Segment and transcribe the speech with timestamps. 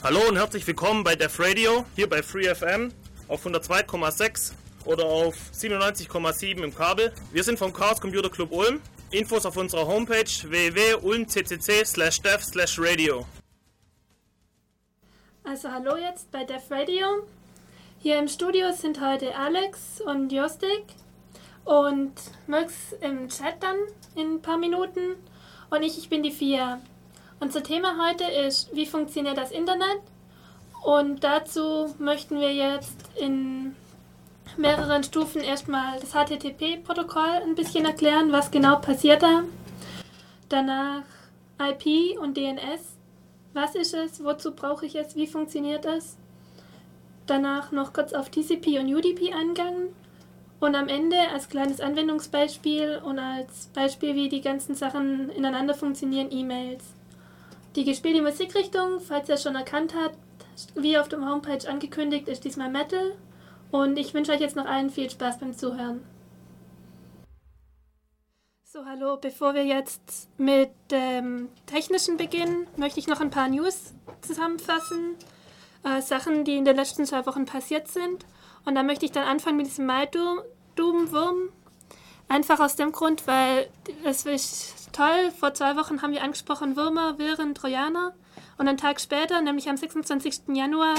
[0.00, 2.92] Hallo und herzlich willkommen bei Def Radio, hier bei FreeFM
[3.26, 4.52] auf 102,6
[4.84, 7.12] oder auf 97,7 im Kabel.
[7.32, 8.80] Wir sind vom Chaos Computer Club Ulm.
[9.10, 13.26] Infos auf unserer Homepage www.ulmccc slash dev slash radio.
[15.42, 17.26] Also hallo jetzt bei Def Radio.
[17.98, 20.84] Hier im Studio sind heute Alex und Jostik
[21.64, 22.12] und
[22.46, 23.76] Max im Chat dann
[24.14, 25.16] in ein paar Minuten
[25.70, 26.80] und ich, ich bin die Vier.
[27.40, 30.00] Unser Thema heute ist, wie funktioniert das Internet?
[30.82, 33.76] Und dazu möchten wir jetzt in
[34.56, 39.44] mehreren Stufen erstmal das HTTP-Protokoll ein bisschen erklären, was genau passiert da.
[40.48, 41.04] Danach
[41.60, 42.96] IP und DNS.
[43.52, 44.24] Was ist es?
[44.24, 45.14] Wozu brauche ich es?
[45.14, 46.16] Wie funktioniert es?
[47.26, 49.94] Danach noch kurz auf TCP und UDP eingehen.
[50.58, 56.32] Und am Ende als kleines Anwendungsbeispiel und als Beispiel, wie die ganzen Sachen ineinander funktionieren,
[56.32, 56.97] E-Mails.
[57.76, 60.18] Die gespielte Musikrichtung, falls ihr es schon erkannt habt,
[60.74, 63.16] wie auf dem Homepage angekündigt, ist diesmal Metal.
[63.70, 66.02] Und ich wünsche euch jetzt noch allen viel Spaß beim Zuhören.
[68.64, 73.94] So, hallo, bevor wir jetzt mit dem Technischen beginnen, möchte ich noch ein paar News
[74.20, 75.16] zusammenfassen.
[75.84, 78.26] Äh, Sachen, die in den letzten zwei Wochen passiert sind.
[78.64, 81.50] Und da möchte ich dann anfangen mit diesem Mai-Doom-Wurm.
[82.28, 83.70] Einfach aus dem Grund, weil
[84.04, 85.30] es ist toll.
[85.38, 88.14] Vor zwei Wochen haben wir angesprochen Würmer, Viren, Trojaner.
[88.58, 90.42] Und einen Tag später, nämlich am 26.
[90.48, 90.94] Januar,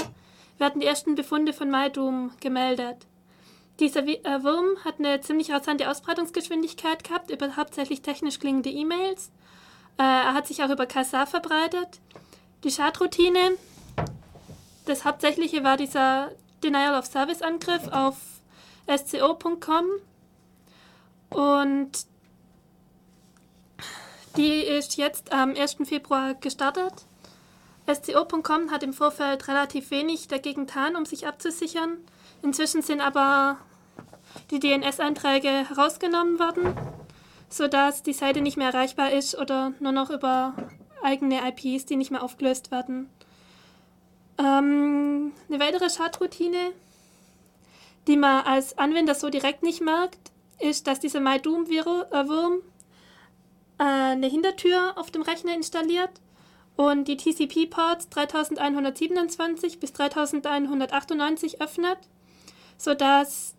[0.58, 3.06] werden die ersten Befunde von Maidum gemeldet.
[3.78, 9.30] Dieser äh, Wurm hat eine ziemlich rasante Ausbreitungsgeschwindigkeit gehabt über hauptsächlich technisch klingende E-Mails.
[9.98, 12.00] Äh, er hat sich auch über Kazaa verbreitet.
[12.64, 13.56] Die Schadroutine,
[14.84, 16.30] das Hauptsächliche war dieser
[16.62, 18.16] Denial of Service Angriff auf
[18.86, 19.86] sco.com
[21.30, 21.90] und
[24.36, 25.78] die ist jetzt am 1.
[25.84, 26.92] Februar gestartet.
[27.92, 31.98] SCO.com hat im Vorfeld relativ wenig dagegen getan, um sich abzusichern.
[32.42, 33.58] Inzwischen sind aber
[34.50, 36.74] die DNS-Einträge herausgenommen worden,
[37.48, 40.54] sodass die Seite nicht mehr erreichbar ist oder nur noch über
[41.02, 43.08] eigene IPs, die nicht mehr aufgelöst werden.
[44.38, 46.72] Ähm, eine weitere Schadroutine,
[48.06, 50.29] die man als Anwender so direkt nicht merkt,
[50.60, 52.62] ist, dass dieser MyDoom-Wurm
[53.78, 56.20] äh, eine Hintertür auf dem Rechner installiert
[56.76, 61.98] und die TCP-Ports 3127 bis 3198 öffnet,
[62.78, 63.54] sodass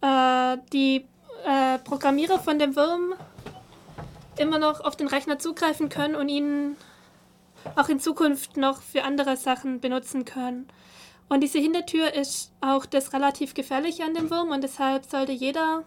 [0.00, 1.04] äh, die
[1.44, 3.14] äh, Programmierer von dem Wurm
[4.38, 6.76] immer noch auf den Rechner zugreifen können und ihn
[7.76, 10.68] auch in Zukunft noch für andere Sachen benutzen können.
[11.28, 15.84] Und diese Hintertür ist auch das relativ gefährliche an dem Wurm und deshalb sollte jeder,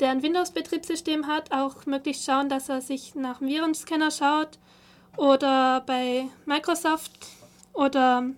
[0.00, 4.58] der ein Windows-Betriebssystem hat, auch möglichst schauen, dass er sich nach dem Virenscanner schaut
[5.16, 7.12] oder bei Microsoft
[7.72, 8.30] oder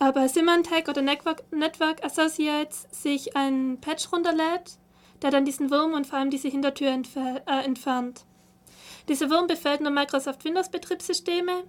[0.00, 4.78] äh, bei Symantec oder Network, Network Associates sich einen Patch runterlädt,
[5.22, 8.24] der dann diesen Wurm und vor allem diese Hintertür entfer äh, entfernt.
[9.08, 11.64] Dieser Wurm befällt nur Microsoft Windows Betriebssysteme.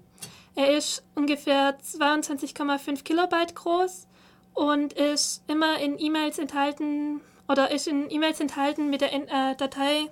[0.56, 4.08] Er ist ungefähr 22,5 Kilobyte groß
[4.54, 10.09] und ist immer in E-Mails enthalten oder ist in E-Mails enthalten mit der äh, Datei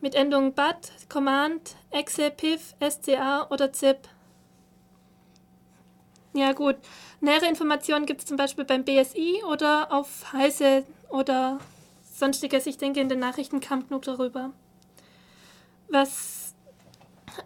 [0.00, 4.08] mit Endung BAT, Command, Exe, PIF, SCA oder ZIP.
[6.34, 6.76] Ja gut,
[7.20, 11.58] nähere Informationen gibt es zum Beispiel beim BSI oder auf Heise oder
[12.02, 12.66] sonstiges.
[12.66, 14.50] Ich denke, in den Nachrichten kam genug darüber.
[15.88, 16.54] Was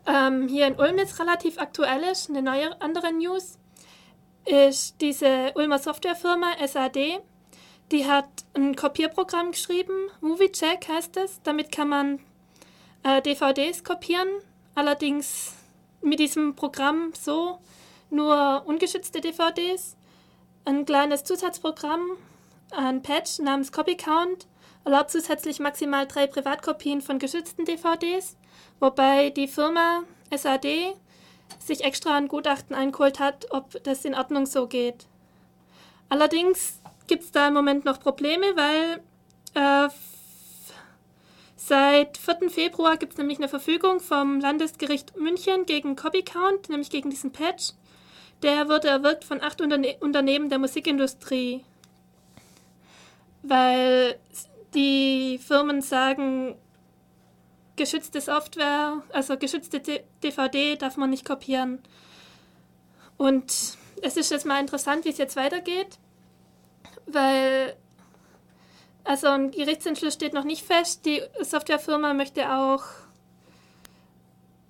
[0.06, 3.58] ähm, hier in Ulm jetzt relativ aktuell ist, eine neue andere News,
[4.46, 7.20] ist diese Ulmer Softwarefirma SAD.
[7.90, 11.40] Die hat ein Kopierprogramm geschrieben, MovieCheck heißt es.
[11.42, 12.20] Damit kann man
[13.02, 14.28] äh, DVDs kopieren,
[14.74, 15.54] allerdings
[16.02, 17.58] mit diesem Programm so
[18.10, 19.96] nur ungeschützte DVDs.
[20.64, 22.02] Ein kleines Zusatzprogramm,
[22.70, 24.46] ein Patch namens CopyCount
[24.84, 28.36] erlaubt zusätzlich maximal drei Privatkopien von geschützten DVDs
[28.80, 30.02] wobei die Firma
[30.34, 30.94] SAD
[31.58, 35.06] sich extra ein Gutachten eingeholt hat, ob das in Ordnung so geht.
[36.08, 36.77] Allerdings
[37.08, 39.00] gibt es da im Moment noch Probleme, weil
[39.54, 39.88] äh,
[41.56, 42.50] seit 4.
[42.50, 47.72] Februar gibt es nämlich eine Verfügung vom Landesgericht München gegen Copycount, nämlich gegen diesen Patch.
[48.42, 51.64] Der wurde erwirkt von acht Unterne Unternehmen der Musikindustrie,
[53.42, 54.18] weil
[54.74, 56.54] die Firmen sagen,
[57.74, 59.80] geschützte Software, also geschützte
[60.22, 61.80] DVD darf man nicht kopieren.
[63.16, 65.98] Und es ist jetzt mal interessant, wie es jetzt weitergeht,
[67.10, 67.76] weil
[69.04, 71.06] also ein Gerichtsentschluss steht noch nicht fest.
[71.06, 72.82] Die Softwarefirma möchte auch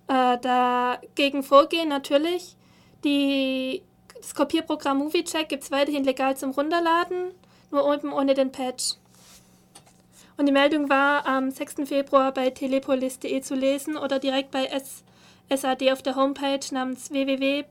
[0.06, 2.56] äh, dagegen vorgehen, natürlich.
[3.04, 3.82] Die,
[4.16, 7.32] das Kopierprogramm MovieCheck gibt es weiterhin legal zum Runterladen,
[7.70, 8.94] nur eben ohne den Patch.
[10.36, 11.88] Und die Meldung war am 6.
[11.88, 15.02] Februar bei telepolis.de zu lesen oder direkt bei S
[15.50, 17.68] SAD auf der Homepage namens www.s-a-d.de.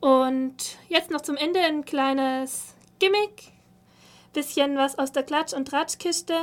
[0.00, 3.52] Und jetzt noch zum Ende ein kleines Gimmick,
[4.32, 6.34] bisschen was aus der Klatsch- und Tratschkiste.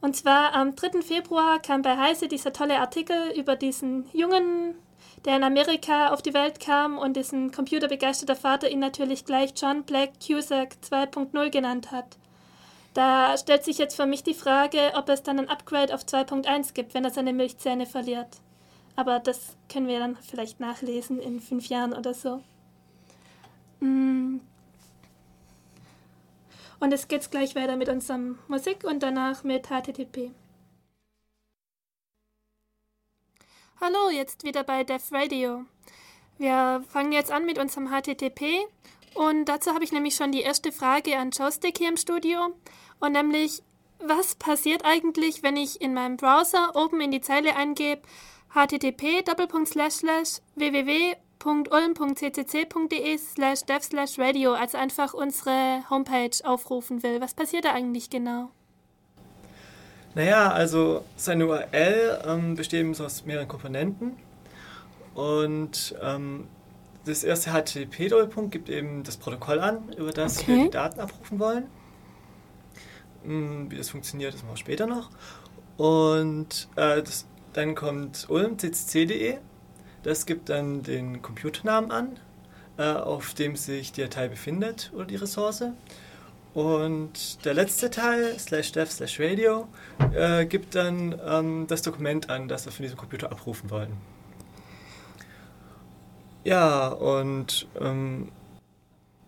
[0.00, 1.02] Und zwar am 3.
[1.02, 4.74] Februar kam bei Heise dieser tolle Artikel über diesen Jungen,
[5.24, 9.84] der in Amerika auf die Welt kam und diesen computerbegeisterter Vater ihn natürlich gleich John
[9.84, 12.16] Black Cusack 2.0 genannt hat.
[12.94, 16.74] Da stellt sich jetzt für mich die Frage, ob es dann ein Upgrade auf 2.1
[16.74, 18.38] gibt, wenn er seine Milchzähne verliert.
[18.96, 22.42] Aber das können wir dann vielleicht nachlesen in fünf Jahren oder so.
[26.82, 30.30] Und es geht gleich weiter mit unserem Musik und danach mit HTTP.
[33.80, 35.64] Hallo, jetzt wieder bei Def Radio.
[36.38, 38.60] Wir fangen jetzt an mit unserem HTTP
[39.14, 42.54] und dazu habe ich nämlich schon die erste Frage an Joystick hier im Studio
[43.00, 43.62] und nämlich,
[43.98, 48.02] was passiert eigentlich, wenn ich in meinem Browser oben in die Zeile eingebe
[48.54, 49.24] http
[51.44, 57.20] www.ulm.ccc.de slash dev slash radio, also einfach unsere Homepage aufrufen will.
[57.20, 58.50] Was passiert da eigentlich genau?
[60.14, 64.16] Naja, also seine URL ähm, besteht aus mehreren Komponenten
[65.14, 66.46] und ähm,
[67.04, 70.56] das erste HTTP-Doppelpunkt gibt eben das Protokoll an, über das okay.
[70.56, 71.66] wir die Daten abrufen wollen.
[73.24, 75.10] Hm, wie das funktioniert, das machen wir später noch.
[75.78, 79.38] Und äh, das, dann kommt Ulm ccc.de,
[80.02, 82.18] das gibt dann den Computernamen an,
[82.78, 85.64] äh, auf dem sich die Datei befindet oder die Ressource.
[86.54, 89.66] Und der letzte Teil, slash dev slash radio,
[90.14, 93.96] äh, gibt dann ähm, das Dokument an, das wir von diesem Computer abrufen wollen.
[96.44, 98.30] Ja, und ähm,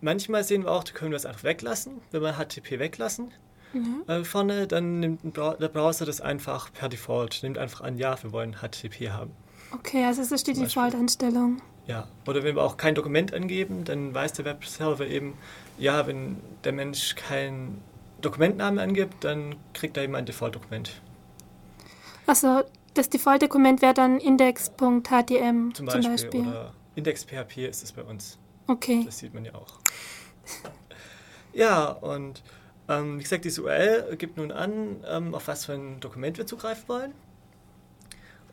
[0.01, 3.31] manchmal sehen wir auch, da können wir es einfach weglassen, wenn wir HTTP weglassen.
[3.73, 4.03] Mhm.
[4.07, 8.31] Äh, vorne, dann nimmt der Browser das einfach per Default, nimmt einfach an, ja, wir
[8.31, 9.31] wollen HTTP haben.
[9.71, 11.61] Okay, also das ist die Default-Einstellung.
[11.87, 15.33] Ja, oder wenn wir auch kein Dokument angeben, dann weiß der Webserver eben,
[15.77, 17.81] ja, wenn der Mensch keinen
[18.21, 21.01] Dokumentnamen angibt, dann kriegt er eben ein Default-Dokument.
[22.25, 22.63] Also
[22.95, 26.01] das Default-Dokument wäre dann index.htm zum Beispiel.
[26.01, 26.41] Zum Beispiel.
[26.41, 28.39] Oder index.php ist es bei uns.
[28.67, 29.03] Okay.
[29.05, 29.79] Das sieht man ja auch.
[31.53, 32.41] ja, und
[32.87, 36.47] ähm, wie gesagt, diese URL gibt nun an, ähm, auf was für ein Dokument wir
[36.47, 37.13] zugreifen wollen.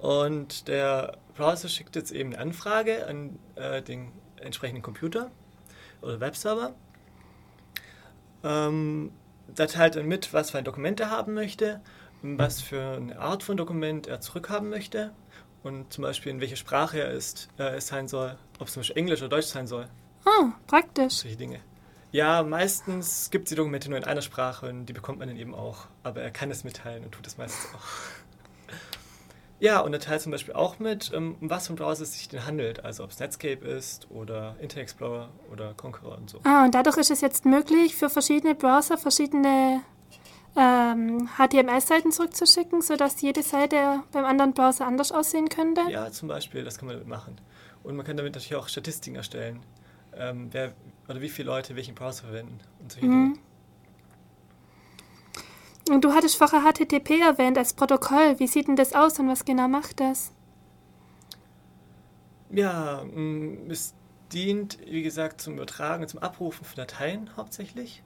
[0.03, 5.31] Und der Browser schickt jetzt eben eine Anfrage an äh, den entsprechenden Computer
[6.01, 6.75] oder Webserver.
[8.43, 9.13] Ähm,
[9.47, 11.81] da teilt er mit, was für ein Dokument er haben möchte,
[12.21, 15.13] was für eine Art von Dokument er zurückhaben möchte
[15.63, 18.81] und zum Beispiel in welcher Sprache er ist, äh, es sein soll, ob es zum
[18.81, 19.89] Beispiel Englisch oder Deutsch sein soll.
[20.27, 21.15] Oh, praktisch.
[21.15, 21.61] Solche Dinge.
[22.11, 25.37] Ja, meistens gibt es die Dokumente nur in einer Sprache und die bekommt man dann
[25.37, 25.87] eben auch.
[26.03, 27.85] Aber er kann es mitteilen und tut es meistens auch.
[29.63, 32.15] Ja, und er teilt zum Beispiel auch mit, ähm, um was für ein Browser es
[32.15, 32.85] sich denn handelt.
[32.85, 36.41] Also ob es Netscape ist oder Internet Explorer oder Conqueror und so.
[36.43, 39.83] Ah, und dadurch ist es jetzt möglich, für verschiedene Browser verschiedene
[40.57, 45.83] ähm, HTML-Seiten zurückzuschicken, sodass jede Seite beim anderen Browser anders aussehen könnte?
[45.89, 47.41] Ja, zum Beispiel, das kann man damit machen.
[47.85, 49.61] Und man kann damit natürlich auch Statistiken erstellen,
[50.17, 50.73] ähm, wer
[51.07, 53.35] oder wie viele Leute welchen Browser verwenden und solche mhm.
[53.35, 53.39] Dinge.
[55.93, 58.39] Und du hattest vorher HTTP erwähnt als Protokoll.
[58.39, 60.33] Wie sieht denn das aus und was genau macht das?
[62.49, 63.93] Ja, mm, es
[64.33, 68.03] dient, wie gesagt, zum Übertragen, zum Abrufen von Dateien hauptsächlich.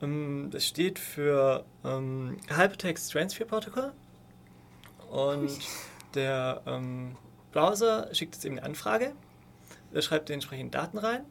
[0.00, 3.92] Ähm, das steht für ähm, Hypertext Transfer Protocol.
[5.10, 5.58] Und
[6.14, 7.18] der ähm,
[7.52, 9.12] Browser schickt jetzt eben eine Anfrage.
[9.92, 11.26] Er schreibt die entsprechenden Daten rein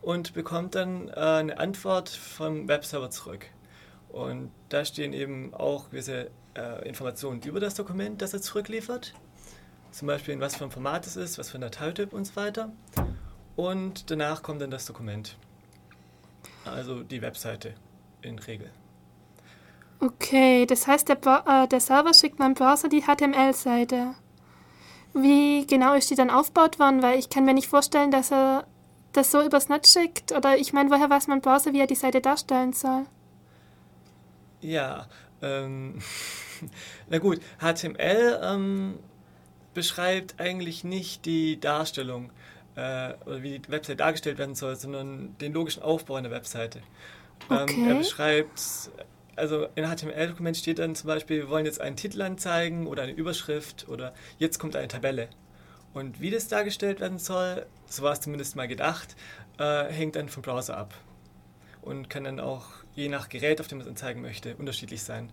[0.00, 3.46] und bekommt dann äh, eine Antwort vom Webserver zurück.
[4.10, 9.14] Und da stehen eben auch gewisse äh, Informationen über das Dokument, das er zurückliefert.
[9.90, 12.36] Zum Beispiel in was für ein Format es ist, was für ein Dateityp und so
[12.36, 12.72] weiter.
[13.56, 15.36] Und danach kommt dann das Dokument.
[16.64, 17.74] Also die Webseite
[18.22, 18.70] in Regel.
[20.00, 24.14] Okay, das heißt, der, äh, der Server schickt meinem Browser die HTML-Seite.
[25.14, 27.02] Wie genau ist die dann aufgebaut worden?
[27.02, 28.66] Weil ich kann mir nicht vorstellen, dass er
[29.12, 30.32] das so übers Netz schickt.
[30.32, 33.06] Oder ich meine, woher weiß mein Browser, wie er die Seite darstellen soll?
[34.60, 35.08] Ja,
[35.42, 36.00] ähm,
[37.08, 38.98] na gut, HTML ähm,
[39.74, 42.30] beschreibt eigentlich nicht die Darstellung
[42.74, 46.80] äh, oder wie die Website dargestellt werden soll, sondern den logischen Aufbau einer Webseite.
[47.50, 47.74] Ähm, okay.
[47.74, 48.60] Ähm, er beschreibt
[49.38, 53.12] also in HTML-Dokument steht dann zum Beispiel, wir wollen jetzt einen Titel anzeigen oder eine
[53.12, 55.28] Überschrift oder jetzt kommt eine Tabelle.
[55.94, 59.16] Und wie das dargestellt werden soll, so war es zumindest mal gedacht,
[59.58, 60.94] äh, hängt dann vom Browser ab.
[61.80, 62.66] Und kann dann auch
[62.98, 65.30] je nach Gerät, auf dem man es anzeigen möchte, unterschiedlich sein.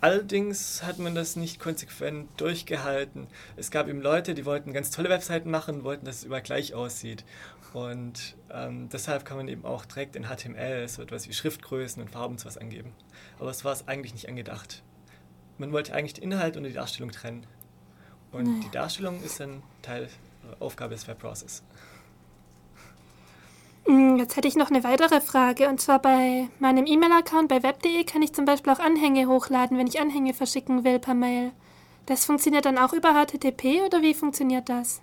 [0.00, 3.26] Allerdings hat man das nicht konsequent durchgehalten.
[3.56, 6.74] Es gab eben Leute, die wollten ganz tolle Webseiten machen, wollten, dass es überall gleich
[6.74, 7.24] aussieht.
[7.72, 12.10] Und ähm, deshalb kann man eben auch direkt in HTML so etwas wie Schriftgrößen und
[12.10, 12.92] Farben zu was angeben.
[13.38, 14.82] Aber es war es eigentlich nicht angedacht.
[15.58, 17.46] Man wollte eigentlich den Inhalt und die Darstellung trennen.
[18.30, 21.62] Und die Darstellung ist dann Teil, äh, Aufgabe des Webbrowsers.
[23.86, 25.68] Mm, jetzt hätte ich noch eine weitere Frage.
[25.68, 29.86] Und zwar bei meinem E-Mail-Account bei web.de kann ich zum Beispiel auch Anhänge hochladen, wenn
[29.86, 31.52] ich Anhänge verschicken will per Mail.
[32.06, 35.00] Das funktioniert dann auch über HTTP oder wie funktioniert das?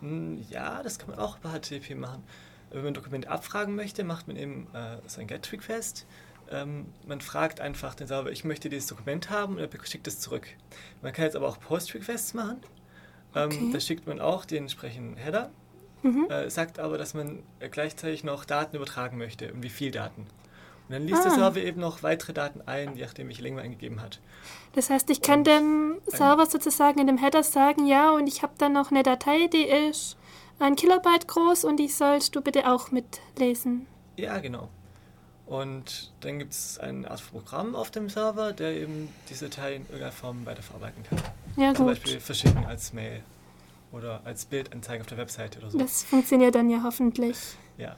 [0.00, 2.22] Hm, ja, das kann man auch über HTTP machen.
[2.70, 6.06] Wenn man ein Dokument abfragen möchte, macht man eben äh, so ein GET-Request.
[6.50, 10.20] Ähm, man fragt einfach den Server, ich möchte dieses Dokument haben und er schickt es
[10.20, 10.46] zurück.
[11.02, 12.60] Man kann jetzt aber auch Post-Requests machen.
[13.34, 13.70] Ähm, okay.
[13.72, 15.50] Da schickt man auch den entsprechenden Header
[16.02, 16.26] mhm.
[16.30, 17.40] äh, sagt aber, dass man
[17.70, 20.22] gleichzeitig noch Daten übertragen möchte und wie viel Daten.
[20.88, 21.24] Und dann liest ah.
[21.24, 24.20] der Server eben noch weitere Daten ein, je nachdem, welche Länge man eingegeben hat.
[24.72, 28.42] Das heißt, ich kann und dem Server sozusagen in dem Header sagen, ja, und ich
[28.42, 30.16] habe dann noch eine Datei, die ist
[30.58, 33.86] ein Kilobyte groß und die sollst du bitte auch mitlesen.
[34.16, 34.68] Ja, genau.
[35.46, 39.82] Und dann gibt es eine Art Programm auf dem Server, der eben diese Datei in
[39.82, 41.18] irgendeiner Form weiterverarbeiten kann.
[41.56, 41.86] Ja, Zum.
[41.86, 43.22] Beispiel verschicken als Mail
[43.92, 45.78] oder als Bildanzeige auf der Webseite oder so.
[45.78, 47.38] Das funktioniert dann ja hoffentlich.
[47.76, 47.96] Ja.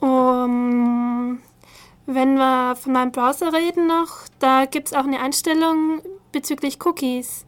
[0.00, 1.40] Um,
[2.06, 7.44] wenn wir von meinem Browser reden noch, da gibt es auch eine Einstellung bezüglich Cookies.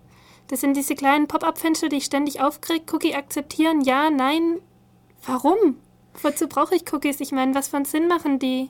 [0.49, 2.85] Das sind diese kleinen Pop-up-Fenster, die ich ständig aufkriege.
[2.93, 4.59] Cookie akzeptieren, ja, nein.
[5.25, 5.77] Warum?
[6.23, 7.21] Wozu brauche ich Cookies?
[7.21, 8.69] Ich meine, was für einen Sinn machen die?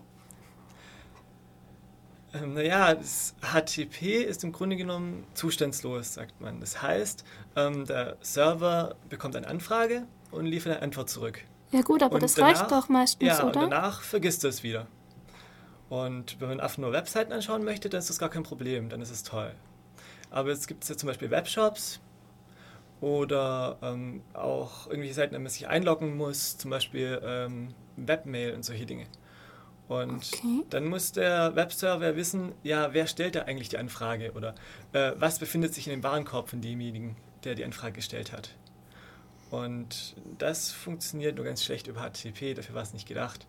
[2.32, 6.60] Ähm, naja, das HTTP ist im Grunde genommen zustandslos, sagt man.
[6.60, 7.25] Das heißt,
[7.56, 11.42] ähm, der Server bekommt eine Anfrage und liefert eine Antwort zurück.
[11.72, 13.42] Ja gut, aber und das danach, reicht doch meistens, ja, oder?
[13.42, 14.87] Ja, und danach vergisst er es wieder.
[15.88, 19.00] Und wenn man einfach nur Webseiten anschauen möchte, dann ist das gar kein Problem, dann
[19.02, 19.52] ist es toll.
[20.30, 22.00] Aber jetzt gibt es ja zum Beispiel Webshops
[23.00, 28.64] oder ähm, auch irgendwelche Seiten, an man sich einloggen muss, zum Beispiel ähm, Webmail und
[28.64, 29.06] solche Dinge.
[29.90, 30.62] Und okay.
[30.70, 34.54] dann muss der Webserver wissen, ja, wer stellt da eigentlich die Anfrage oder
[34.92, 38.50] äh, was befindet sich in dem Warenkorb von demjenigen, der die Anfrage gestellt hat.
[39.50, 43.49] Und das funktioniert nur ganz schlecht über HTTP, dafür war es nicht gedacht.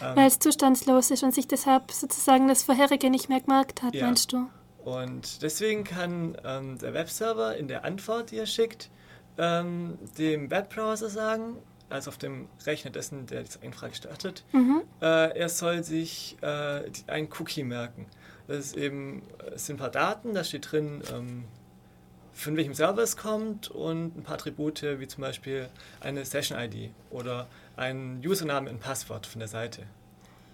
[0.00, 3.96] Ähm, Weil es zustandslos ist und sich deshalb sozusagen das vorherige nicht mehr gemerkt hat,
[3.96, 4.06] ja.
[4.06, 4.48] meinst du?
[4.84, 8.90] Und deswegen kann ähm, der Webserver in der Antwort, die er schickt,
[9.38, 11.56] ähm, dem Webbrowser sagen,
[11.88, 14.82] als auf dem Rechner dessen, der die Anfrage startet, mhm.
[15.00, 18.06] äh, er soll sich äh, einen Cookie merken.
[18.48, 19.22] Das ist eben,
[19.54, 21.44] es sind ein paar Daten, da steht drin, ähm,
[22.32, 25.68] von welchem Server es kommt und ein paar Attribute, wie zum Beispiel
[26.00, 29.84] eine Session-ID oder ein Username und Passwort von der Seite.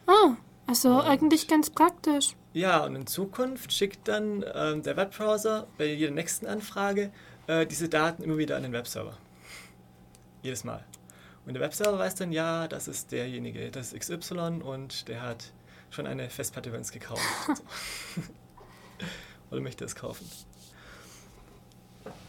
[0.06, 0.36] Ah,
[0.66, 2.36] also und, eigentlich ganz praktisch.
[2.52, 7.10] Ja, und in Zukunft schickt dann ähm, der Webbrowser bei jeder nächsten Anfrage
[7.48, 9.18] äh, diese Daten immer wieder an den Webserver.
[10.42, 10.84] Jedes Mal.
[11.44, 15.52] Und der Webserver weiß dann, ja, das ist derjenige, das ist XY und der hat
[15.90, 17.22] schon eine Festplatte bei uns gekauft.
[19.50, 20.30] Oder möchte es kaufen.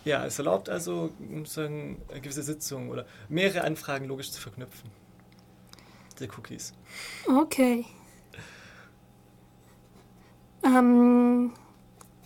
[0.04, 1.12] Ja, es erlaubt also
[1.56, 4.92] eine gewisse Sitzungen oder mehrere Anfragen logisch zu verknüpfen.
[6.20, 6.74] Die Cookies.
[7.26, 7.86] Okay.
[10.64, 11.54] Ähm,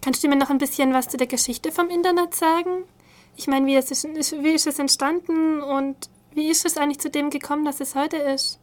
[0.01, 2.83] kannst du mir noch ein bisschen was zu der Geschichte vom Internet sagen?
[3.35, 7.31] Ich meine, wie, ist, wie ist es entstanden und wie ist es eigentlich zu dem
[7.31, 8.59] gekommen, dass es heute ist?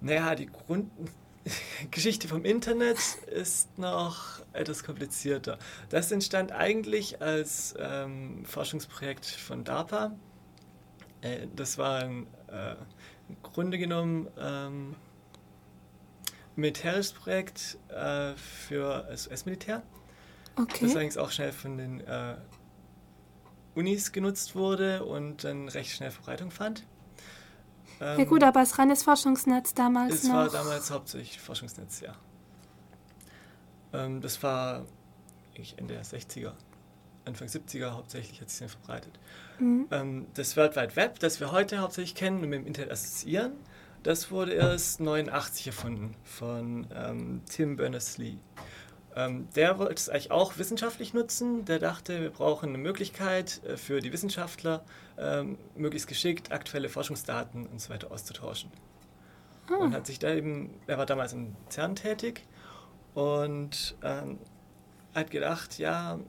[0.00, 2.98] Naja, die Grundgeschichte vom Internet
[3.32, 5.58] ist noch etwas komplizierter.
[5.90, 10.10] Das entstand eigentlich als ähm, Forschungsprojekt von DARPA.
[11.20, 12.72] Äh, das war ein, äh,
[13.28, 14.96] im Grunde genommen ähm,
[16.56, 19.84] militärisches Projekt äh, für das US-Militär.
[20.56, 20.78] Okay.
[20.80, 22.36] Das allerdings auch schnell von den äh,
[23.76, 26.82] Unis genutzt wurde und dann recht schnell Verbreitung fand.
[28.00, 30.46] Ähm, ja gut, aber als reines Forschungsnetz damals es noch.
[30.46, 32.14] Es war damals hauptsächlich Forschungsnetz, ja.
[33.92, 34.84] Ähm, das war
[35.76, 36.52] Ende der 60er,
[37.24, 39.18] Anfang 70er hauptsächlich hat sich dann verbreitet.
[39.58, 39.86] Mhm.
[39.90, 43.52] Ähm, das World Wide Web, das wir heute hauptsächlich kennen und mit dem Internet assoziieren,
[44.02, 48.38] das wurde erst 89 erfunden von ähm, Tim Berners-Lee.
[49.16, 51.64] Ähm, der wollte es eigentlich auch wissenschaftlich nutzen.
[51.64, 54.84] Der dachte, wir brauchen eine Möglichkeit äh, für die Wissenschaftler,
[55.18, 58.70] ähm, möglichst geschickt aktuelle Forschungsdaten und so weiter auszutauschen.
[59.70, 59.76] Ah.
[59.76, 62.46] Und hat sich da eben, er war damals in CERN tätig
[63.14, 64.38] und ähm,
[65.14, 66.20] hat gedacht, ja,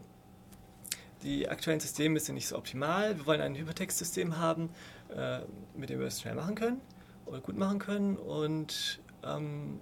[1.24, 3.18] die aktuellen Systeme sind nicht so optimal.
[3.18, 4.70] Wir wollen ein Hypertext-System haben,
[5.14, 5.40] äh,
[5.76, 6.80] mit dem wir es schnell machen können
[7.26, 8.16] oder gut machen können.
[8.16, 9.82] Und ähm,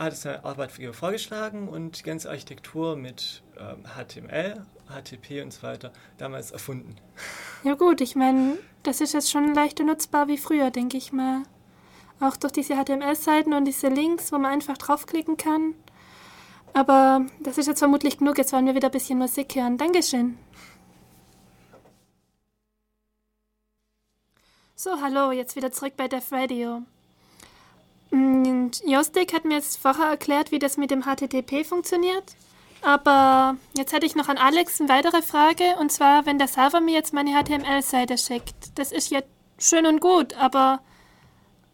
[0.00, 5.62] hat es eine Arbeitgeber vorgeschlagen und die ganze Architektur mit ähm, HTML, HTTP und so
[5.62, 6.96] weiter damals erfunden.
[7.62, 11.42] Ja gut, ich meine, das ist jetzt schon leichter nutzbar wie früher, denke ich mal.
[12.18, 15.74] Auch durch diese HTML-Seiten und diese Links, wo man einfach draufklicken kann.
[16.72, 18.38] Aber das ist jetzt vermutlich genug.
[18.38, 19.76] Jetzt wollen wir wieder ein bisschen Musik hören.
[19.76, 20.38] Dankeschön.
[24.74, 26.80] So, hallo, jetzt wieder zurück bei Def Radio.
[28.10, 32.34] Mm, Jostik hat mir jetzt vorher erklärt, wie das mit dem HTTP funktioniert.
[32.82, 35.64] Aber jetzt hätte ich noch an Alex eine weitere Frage.
[35.78, 38.78] Und zwar, wenn der Server mir jetzt meine HTML-Seite schickt.
[38.78, 39.20] Das ist ja
[39.58, 40.80] schön und gut, aber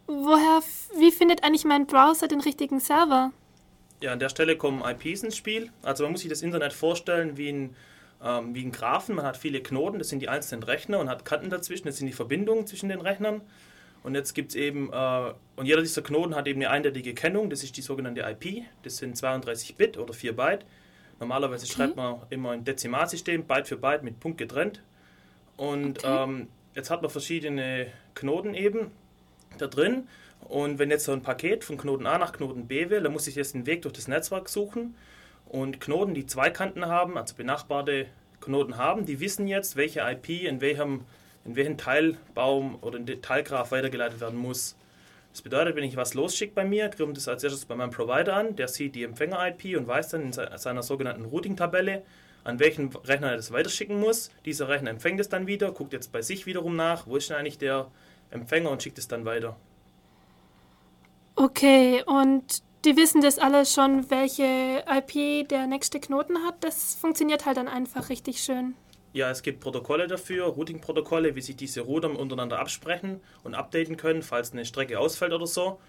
[0.06, 0.60] woher,
[0.98, 3.32] wie findet eigentlich mein Browser den richtigen Server?
[4.00, 5.70] Ja, an der Stelle kommen IPs ins Spiel.
[5.82, 7.76] Also man muss sich das Internet vorstellen wie ein,
[8.22, 9.14] ähm, wie ein Graphen.
[9.14, 12.08] Man hat viele Knoten, das sind die einzelnen Rechner und hat Kanten dazwischen, das sind
[12.08, 13.40] die Verbindungen zwischen den Rechnern.
[14.06, 17.50] Und jetzt gibt es eben, äh, und jeder dieser Knoten hat eben eine eindeutige Kennung,
[17.50, 18.62] das ist die sogenannte IP.
[18.84, 20.64] Das sind 32 Bit oder 4 Byte.
[21.18, 21.74] Normalerweise okay.
[21.74, 24.80] schreibt man immer ein Dezimalsystem, Byte für Byte mit Punkt getrennt.
[25.56, 26.22] Und okay.
[26.22, 26.46] ähm,
[26.76, 28.92] jetzt hat man verschiedene Knoten eben
[29.58, 30.06] da drin.
[30.38, 33.26] Und wenn jetzt so ein Paket von Knoten A nach Knoten B will, dann muss
[33.26, 34.94] ich jetzt den Weg durch das Netzwerk suchen.
[35.46, 38.06] Und Knoten, die zwei Kanten haben, also benachbarte
[38.40, 41.06] Knoten haben, die wissen jetzt, welche IP in welchem,
[41.46, 44.76] in welchen Teilbaum oder in den Teilgraph weitergeleitet werden muss.
[45.32, 48.34] Das bedeutet, wenn ich was losschicke bei mir, kommt es als erstes bei meinem Provider
[48.34, 52.02] an, der sieht die Empfänger-IP und weiß dann in seiner sogenannten Routing-Tabelle,
[52.44, 54.30] an welchen Rechner er das weiterschicken muss.
[54.44, 57.36] Dieser Rechner empfängt es dann wieder, guckt jetzt bei sich wiederum nach, wo ist denn
[57.36, 57.90] eigentlich der
[58.30, 59.56] Empfänger und schickt es dann weiter.
[61.34, 66.64] Okay, und die wissen das alles schon, welche IP der nächste Knoten hat.
[66.64, 68.74] Das funktioniert halt dann einfach richtig schön.
[69.16, 74.20] Ja, es gibt Protokolle dafür, Routing-Protokolle, wie sich diese Router untereinander absprechen und updaten können,
[74.20, 75.80] falls eine Strecke ausfällt oder so.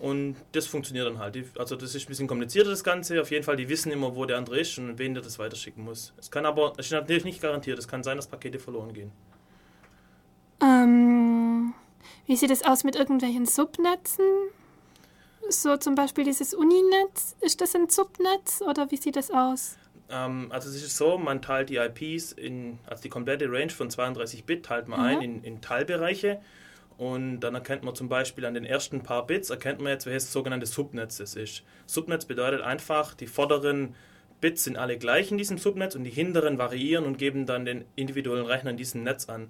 [0.00, 1.36] Und das funktioniert dann halt.
[1.56, 3.20] Also das ist ein bisschen komplizierter, das Ganze.
[3.20, 5.84] Auf jeden Fall, die wissen immer, wo der andere ist und wen der das weiterschicken
[5.84, 6.14] muss.
[6.18, 9.12] Es kann aber, es ist natürlich nicht garantiert, es kann sein, dass Pakete verloren gehen.
[10.60, 11.74] Ähm,
[12.26, 14.24] wie sieht es aus mit irgendwelchen Subnetzen?
[15.48, 19.76] So zum Beispiel dieses Uninetz, ist das ein Subnetz oder wie sieht das aus?
[20.10, 23.90] Ähm, also es ist so, man teilt die IPs in, also die komplette Range von
[23.90, 25.06] 32 Bit teilt man mhm.
[25.06, 26.40] ein in, in Teilbereiche
[26.96, 30.32] und dann erkennt man zum Beispiel an den ersten paar Bits, erkennt man jetzt, welches
[30.32, 31.64] sogenannte Subnetz das ist.
[31.86, 33.94] Subnetz bedeutet einfach, die vorderen
[34.40, 37.84] Bits sind alle gleich in diesem Subnetz und die hinteren variieren und geben dann den
[37.96, 39.48] individuellen Rechner in diesem Netz an.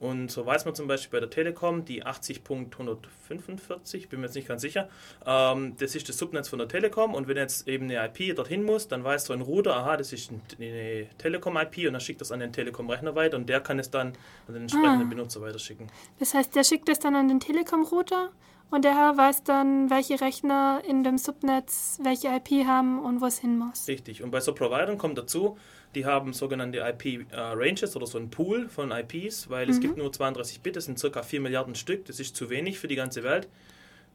[0.00, 4.48] Und so weiß man zum Beispiel bei der Telekom, die 80.145, bin mir jetzt nicht
[4.48, 4.88] ganz sicher,
[5.26, 8.62] ähm, das ist das Subnetz von der Telekom und wenn jetzt eben eine IP dorthin
[8.62, 12.30] muss, dann weiß so ein Router, aha, das ist eine Telekom-IP und dann schickt das
[12.30, 14.08] an den Telekom-Rechner weiter und der kann es dann
[14.46, 15.10] an den entsprechenden ah.
[15.10, 15.88] Benutzer weiterschicken.
[16.18, 18.30] Das heißt, der schickt es dann an den Telekom-Router
[18.70, 23.38] und der weiß dann, welche Rechner in dem Subnetz welche IP haben und wo es
[23.38, 23.88] hin muss.
[23.88, 24.22] Richtig.
[24.22, 25.56] Und bei so Providern kommt dazu,
[25.94, 29.72] die haben sogenannte IP-Ranges äh, oder so ein Pool von IPs, weil mhm.
[29.72, 32.78] es gibt nur 32 Bit, das sind circa 4 Milliarden Stück, das ist zu wenig
[32.78, 33.48] für die ganze Welt.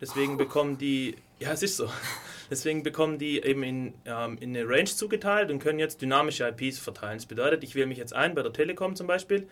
[0.01, 1.89] Deswegen bekommen die, ja, es ist so,
[2.49, 6.79] deswegen bekommen die eben in, ähm, in eine Range zugeteilt und können jetzt dynamische IPs
[6.79, 7.17] verteilen.
[7.17, 9.47] Das bedeutet, ich wähle mich jetzt ein bei der Telekom zum Beispiel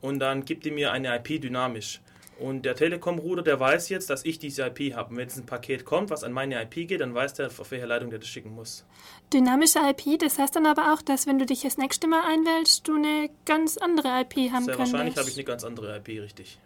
[0.00, 2.00] und dann gibt die mir eine IP dynamisch.
[2.40, 5.10] Und der Telekom-Router, der weiß jetzt, dass ich diese IP habe.
[5.10, 7.70] Und wenn jetzt ein Paket kommt, was an meine IP geht, dann weiß der, auf
[7.70, 8.86] welche Leitung der das schicken muss.
[9.32, 12.88] Dynamische IP, das heißt dann aber auch, dass wenn du dich das nächste Mal einwählst,
[12.88, 14.78] du eine ganz andere IP haben Sehr könntest.
[14.78, 16.58] wahrscheinlich habe ich eine ganz andere IP, richtig.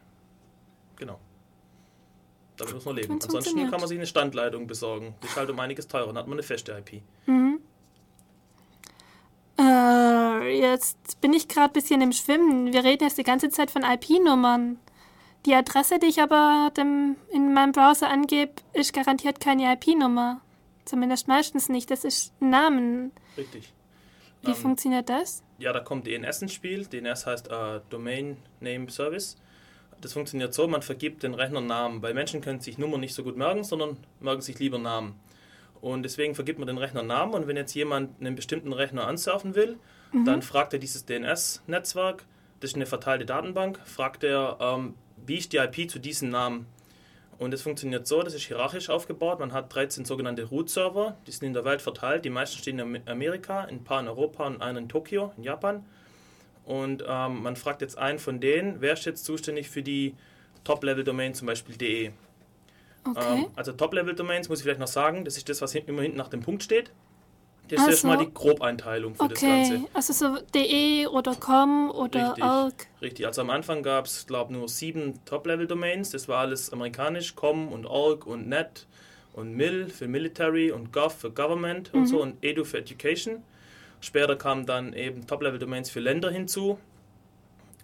[0.97, 1.19] Genau.
[2.57, 3.19] Damit muss man leben.
[3.21, 5.15] Ansonsten kann man sich eine Standleitung besorgen.
[5.23, 6.07] Die ist halt um einiges teurer.
[6.07, 7.03] Dann hat man eine feste IP.
[7.27, 7.59] Mhm.
[9.59, 12.73] Äh, jetzt bin ich gerade ein bisschen im Schwimmen.
[12.73, 14.79] Wir reden jetzt die ganze Zeit von IP-Nummern.
[15.47, 20.41] Die Adresse, die ich aber dem, in meinem Browser angebe, ist garantiert keine IP-Nummer.
[20.85, 21.91] Zumindest meistens nicht.
[21.91, 23.13] Das ist ein Namen.
[23.37, 23.73] Richtig.
[24.43, 25.43] Wie ähm, funktioniert das?
[25.59, 26.87] Ja, da kommt DNS ins Spiel.
[26.87, 29.37] DNS heißt uh, Domain Name Service.
[30.01, 32.03] Das funktioniert so, man vergibt den Rechner Namen.
[32.03, 35.15] Weil Menschen können sich Nummern nicht so gut merken, sondern merken sich lieber Namen.
[35.81, 37.35] Und deswegen vergibt man den Rechner Namen.
[37.35, 39.79] Und wenn jetzt jemand einen bestimmten Rechner ansurfen will,
[40.13, 40.25] mhm.
[40.25, 42.25] dann fragt er dieses DNS-Netzwerk,
[42.61, 44.95] das ist eine verteilte Datenbank, fragt er, ähm,
[45.27, 46.67] wie ist die IP zu diesem Namen?
[47.39, 49.41] Und es funktioniert so, das ist hierarchisch aufgebaut.
[49.41, 52.25] Man hat 13 sogenannte Root-Server, die sind in der Welt verteilt.
[52.25, 55.85] Die meisten stehen in Amerika, ein paar in Europa und einen in Tokio, in Japan.
[56.65, 60.15] Und ähm, man fragt jetzt einen von denen, wer ist jetzt zuständig für die
[60.63, 62.13] Top-Level-Domain, zum Beispiel DE.
[63.05, 63.35] Okay.
[63.35, 66.29] Ähm, also Top-Level-Domains muss ich vielleicht noch sagen, das ist das, was immer hinten nach
[66.29, 66.93] dem Punkt steht.
[67.69, 68.25] Das ist erstmal so.
[68.25, 69.89] die Grobeinteilung für das okay, Ganze.
[69.95, 72.45] also so de oder com oder Richtig.
[72.45, 72.75] org.
[73.01, 76.11] Richtig, also am Anfang gab es, glaube ich, nur sieben Top-Level-Domains.
[76.11, 78.87] Das war alles amerikanisch, com und org und net
[79.33, 83.43] und mil für Military und gov für Government und so und edu für Education.
[84.01, 86.79] Später kamen dann eben Top-Level-Domains für Länder hinzu,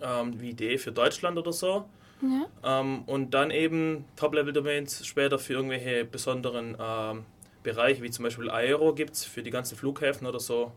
[0.02, 1.86] ähm, wie de für Deutschland oder so.
[2.22, 2.80] Ja.
[2.80, 7.24] Ähm, und dann eben Top-Level-Domains später für irgendwelche besonderen ähm,
[7.62, 10.72] Bereiche, wie zum Beispiel Aero gibt es für die ganzen Flughäfen oder so.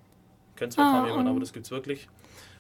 [0.56, 2.08] Kennt zwar Ah, kaum jemand, aber das gibt es wirklich.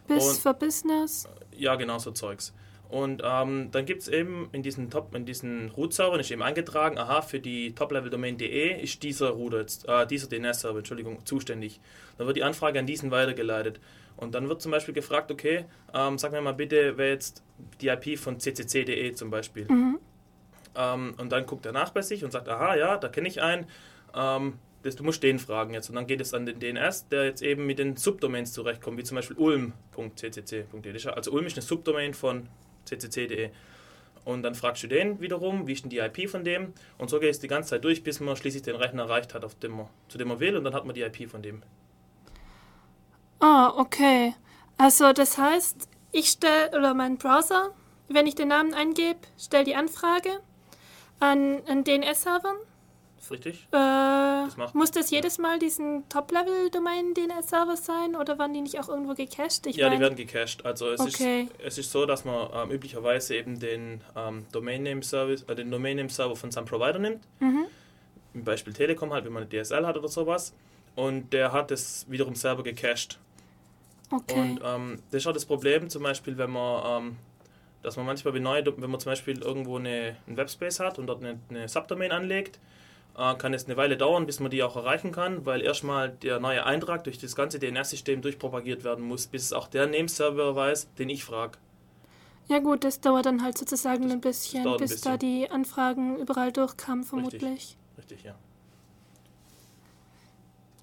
[0.07, 1.27] Bis Und- für Business.
[1.55, 2.53] Ja, genau so Zeugs.
[2.89, 6.99] Und ähm, dann gibt es eben in diesen Top, in diesen Root-Servern ist eben eingetragen,
[6.99, 11.79] aha, für die Top-Level-Domain.de ist dieser Router jetzt, äh, dieser DNS-Server, Entschuldigung, zuständig.
[12.19, 13.79] Dann wird die Anfrage an diesen weitergeleitet.
[14.15, 17.41] Und dann wird zum Beispiel gefragt, okay, ähm, sag mir mal bitte, wer jetzt
[17.81, 19.65] die IP von ccc.de zum Beispiel.
[20.75, 23.41] Ähm, und dann guckt er nach bei sich und sagt, aha, ja, da kenne ich
[23.41, 23.65] einen.
[24.15, 25.89] Ähm, das, du musst den fragen jetzt.
[25.89, 29.03] Und dann geht es an den DNS, der jetzt eben mit den Subdomains zurechtkommt, wie
[29.03, 31.07] zum Beispiel ulm.ccc.de.
[31.07, 32.49] Also Ulm ist eine Subdomain von
[32.85, 33.49] ccc.de.
[34.25, 36.73] Und dann fragst du den wiederum, wie ist denn die IP von dem?
[36.97, 39.43] Und so geht es die ganze Zeit durch, bis man schließlich den Rechner erreicht hat,
[39.43, 40.55] auf dem man, zu dem man will.
[40.55, 41.61] Und dann hat man die IP von dem.
[43.39, 44.33] Ah, okay.
[44.77, 47.71] Also das heißt, ich stelle, oder mein Browser,
[48.07, 50.39] wenn ich den Namen eingebe, stelle die Anfrage
[51.19, 52.55] an einen DNS-Servern.
[53.23, 53.67] Ist richtig?
[53.71, 59.13] Äh, macht- muss das jedes Mal diesen Top-Level-Domain-DNS-Server sein oder waren die nicht auch irgendwo
[59.13, 59.65] gecached?
[59.65, 60.65] Ich ja, die mein- werden gecached.
[60.65, 61.43] Also es, Okay.
[61.43, 65.55] ist, es ist so, dass man ähm, üblicherweise eben den ähm, Domain Name Service, äh,
[65.55, 67.21] den Domain Name Server von seinem Provider nimmt.
[67.39, 67.65] Mhm.
[68.33, 70.53] Im Beispiel Telekom halt, wenn man eine DSL hat oder sowas.
[70.95, 73.19] Und der hat es wiederum selber gecached.
[74.11, 74.37] Okay.
[74.39, 77.15] Und ähm, das ist auch das Problem, zum Beispiel, wenn man, ähm,
[77.83, 81.07] dass man manchmal bei neue, wenn man zum Beispiel irgendwo eine, einen Webspace hat und
[81.07, 82.59] dort eine, eine Subdomain anlegt,
[83.15, 86.65] kann es eine Weile dauern, bis man die auch erreichen kann, weil erstmal der neue
[86.65, 91.09] Eintrag durch das ganze DNS-System durchpropagiert werden muss, bis es auch der Nameserver weiß, den
[91.09, 91.57] ich frage.
[92.47, 95.19] ja gut, das dauert dann halt sozusagen ein bisschen, dauert ein bis da bisschen.
[95.41, 97.77] die Anfragen überall durchkamen, vermutlich.
[97.97, 98.35] Richtig, ja.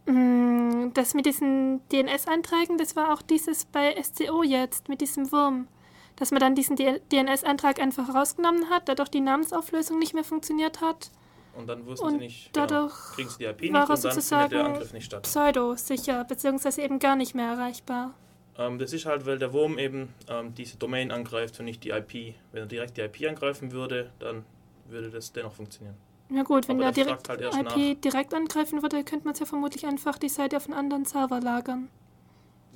[0.07, 5.69] Mm, Das mit diesen DNS-Einträgen, das war auch dieses bei SCO jetzt, mit diesem Wurm.
[6.17, 11.11] Dass man dann diesen DNS-Eintrag einfach rausgenommen hat, dadurch die Namensauflösung nicht mehr funktioniert hat.
[11.55, 13.95] Und dann wussten Und sie nicht, dadurch genau, kriegen sie die IP war nicht er
[13.95, 15.23] und dann findet der Angriff nicht statt.
[15.25, 18.15] Pseudo-sicher, beziehungsweise eben gar nicht mehr erreichbar.
[18.57, 21.91] Ähm, das ist halt, weil der Wurm eben ähm, diese Domain angreift und nicht die
[21.91, 22.35] IP.
[22.53, 24.45] Wenn er direkt die IP angreifen würde, dann
[24.87, 25.97] würde das dennoch funktionieren.
[26.31, 29.85] Ja gut, wenn er direkt halt IP direkt angreifen würde, könnte man es ja vermutlich
[29.87, 31.89] einfach die Seite auf einen anderen Server lagern.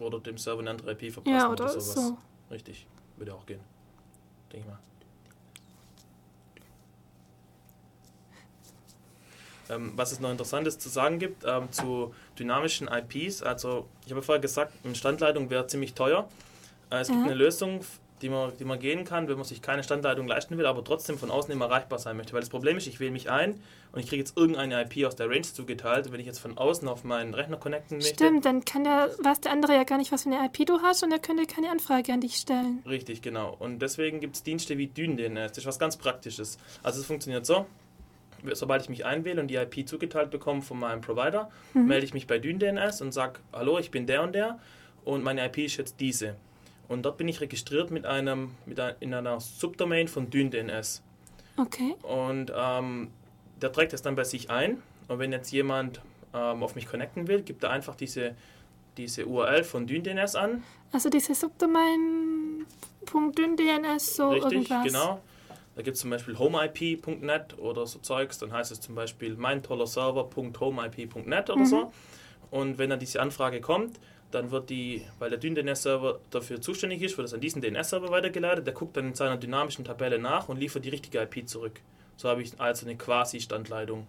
[0.00, 2.08] Oder dem Server eine andere IP verpassen Ja, oder oder sowas.
[2.08, 2.18] so.
[2.50, 3.60] Richtig, würde auch gehen.
[4.52, 4.78] Denke ich mal.
[9.70, 14.22] Ähm, was es noch Interessantes zu sagen gibt ähm, zu dynamischen IPs, also ich habe
[14.22, 16.28] vorher gesagt, eine Standleitung wäre ziemlich teuer.
[16.90, 17.24] Äh, es gibt Ja.
[17.26, 17.80] eine Lösung,
[18.22, 21.18] die man, die man gehen kann, wenn man sich keine Standleitung leisten will, aber trotzdem
[21.18, 22.32] von außen immer erreichbar sein möchte.
[22.32, 23.60] Weil das Problem ist, ich wähle mich ein
[23.92, 26.10] und ich kriege jetzt irgendeine IP aus der Range zugeteilt.
[26.12, 29.40] Wenn ich jetzt von außen auf meinen Rechner connecten möchte, Stimmt, dann kann der, weiß
[29.40, 31.70] der andere ja gar nicht, was für eine IP du hast und er könnte keine
[31.70, 32.82] Anfrage an dich stellen.
[32.86, 33.56] Richtig, genau.
[33.58, 35.50] Und deswegen gibt es Dienste wie DynDNS.
[35.52, 36.58] Das ist was ganz Praktisches.
[36.82, 37.66] Also es funktioniert so.
[38.52, 42.26] Sobald ich mich einwähle und die IP zugeteilt bekomme von meinem Provider, melde ich mich
[42.26, 44.58] bei DynDNS und sage, hallo, ich bin der und der
[45.04, 46.36] und meine IP ist jetzt diese.
[46.88, 51.02] Und dort bin ich registriert mit einem, mit ein, in einer Subdomain von DynDNS.
[51.56, 51.94] Okay.
[52.02, 53.10] Und ähm,
[53.60, 54.82] der trägt das dann bei sich ein.
[55.08, 56.00] Und wenn jetzt jemand
[56.34, 58.34] ähm, auf mich connecten will, gibt er einfach diese,
[58.96, 64.84] diese URL von DynDNS an Also diese Subdomain.dyn.dns, so Richtig, irgendwas.
[64.84, 65.20] genau.
[65.76, 68.38] Da gibt es zum Beispiel homeip.net oder so Zeugs.
[68.38, 71.92] Dann heißt es zum Beispiel mein toller Server.homeip.net oder so.
[72.50, 73.98] Und wenn dann diese Anfrage kommt,
[74.30, 78.66] dann wird die, weil der DynDNS-Server dafür zuständig ist, wird es an diesen DNS-Server weitergeleitet.
[78.66, 81.80] Der guckt dann in seiner dynamischen Tabelle nach und liefert die richtige IP zurück.
[82.16, 84.06] So habe ich also eine Quasi-Standleitung.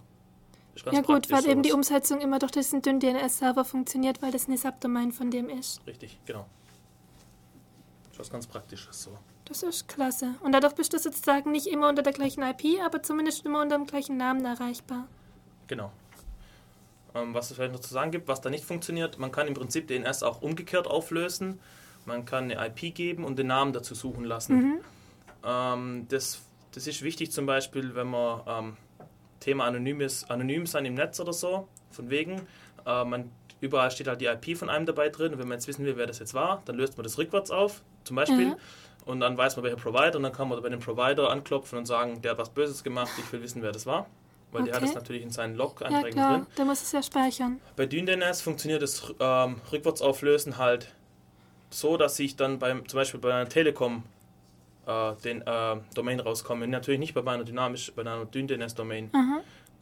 [0.76, 1.88] Das Ja gut, weil eben die sowas.
[1.88, 5.86] Umsetzung immer durch diesen dünnen DNS-Server funktioniert, weil das eine Subdomain von dem ist.
[5.88, 6.46] Richtig, genau.
[8.04, 9.18] Das ist was ganz Praktisches so.
[9.46, 10.36] Das ist klasse.
[10.42, 13.78] Und dadurch bist du sozusagen nicht immer unter der gleichen IP, aber zumindest immer unter
[13.78, 15.08] dem gleichen Namen erreichbar.
[15.68, 15.92] Genau.
[17.14, 19.54] Ähm, was es vielleicht noch zu sagen gibt, was da nicht funktioniert, man kann im
[19.54, 21.60] Prinzip DNS auch umgekehrt auflösen.
[22.06, 24.80] Man kann eine IP geben und den Namen dazu suchen lassen.
[25.44, 28.78] Ähm, das, das ist wichtig zum Beispiel, wenn man ähm,
[29.40, 32.42] Thema anonymes, anonym sein im Netz oder so, von wegen,
[32.86, 33.32] äh, man,
[33.62, 35.98] überall steht halt die IP von einem dabei drin und wenn man jetzt wissen will,
[35.98, 38.50] wer das jetzt war, dann löst man das rückwärts auf, zum Beispiel.
[38.50, 38.58] Ja.
[39.06, 41.86] Und dann weiß man, welcher Provider und dann kann man bei dem Provider anklopfen und
[41.86, 44.08] sagen, der hat was Böses gemacht, ich will wissen, wer das war.
[44.52, 44.90] Weil der hat Okay.
[44.92, 46.48] es natürlich in seinen Ja, Log-Einträgen klar, drin.
[46.58, 47.60] der muss es ja speichern.
[47.76, 50.94] Bei DynDNS funktioniert das ähm, Rückwärtsauflösen halt
[51.72, 54.04] so, dass ich dann beim, zum Beispiel bei einer Telekom
[54.86, 56.68] äh, den äh, Domain rauskomme.
[56.68, 59.12] Natürlich nicht bei meiner dynamisch, bei einer DynDNS-Domain,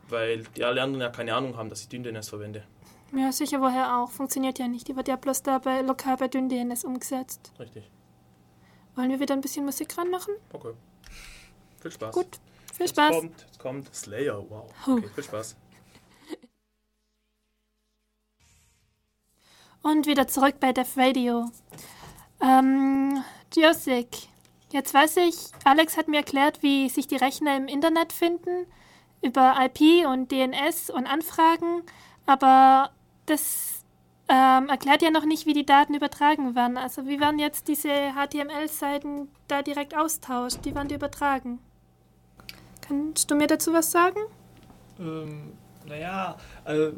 [0.09, 2.63] weil die alle anderen ja keine Ahnung haben, dass ich DynDNS verwende.
[3.15, 4.09] Ja, sicher woher auch.
[4.09, 4.87] Funktioniert ja nicht.
[4.87, 7.51] Die wird ja bloß da bei, lokal bei DynDNS umgesetzt.
[7.59, 7.83] Richtig.
[8.95, 10.35] Wollen wir wieder ein bisschen Musik ranmachen?
[10.51, 10.73] Okay.
[11.81, 12.13] Viel Spaß.
[12.13, 12.27] Gut,
[12.71, 13.15] viel Jetzt Spaß.
[13.15, 14.71] kommt, jetzt kommt Slayer, wow.
[14.87, 15.55] Okay, viel Spaß.
[19.81, 21.49] Und wieder zurück bei Def Radio.
[22.41, 23.23] Ähm,
[23.55, 24.29] Josik,
[24.71, 28.67] jetzt weiß ich, Alex hat mir erklärt, wie sich die Rechner im Internet finden,
[29.21, 31.83] über IP und DNS und Anfragen,
[32.25, 32.91] aber
[33.25, 33.72] das
[34.29, 36.77] ähm, erklärt ja noch nicht, wie die Daten übertragen werden.
[36.77, 40.59] Also wie werden jetzt diese HTML-Seiten da direkt austauscht?
[40.65, 41.59] Die werden die übertragen.
[42.81, 44.19] Kannst du mir dazu was sagen?
[44.99, 45.53] Ähm,
[45.85, 46.93] naja, also,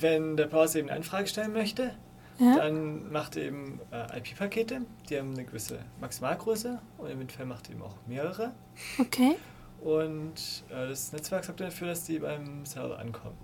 [0.00, 1.94] wenn der Browser eben eine Anfrage stellen möchte,
[2.38, 2.56] Ja.
[2.56, 7.68] dann macht er eben äh, IP-Pakete, die haben eine gewisse Maximalgröße und im Fall macht
[7.68, 8.52] er eben auch mehrere.
[8.98, 9.36] Okay.
[9.80, 13.36] Und äh, das Netzwerk sorgt dafür, dass die beim Server ankommen.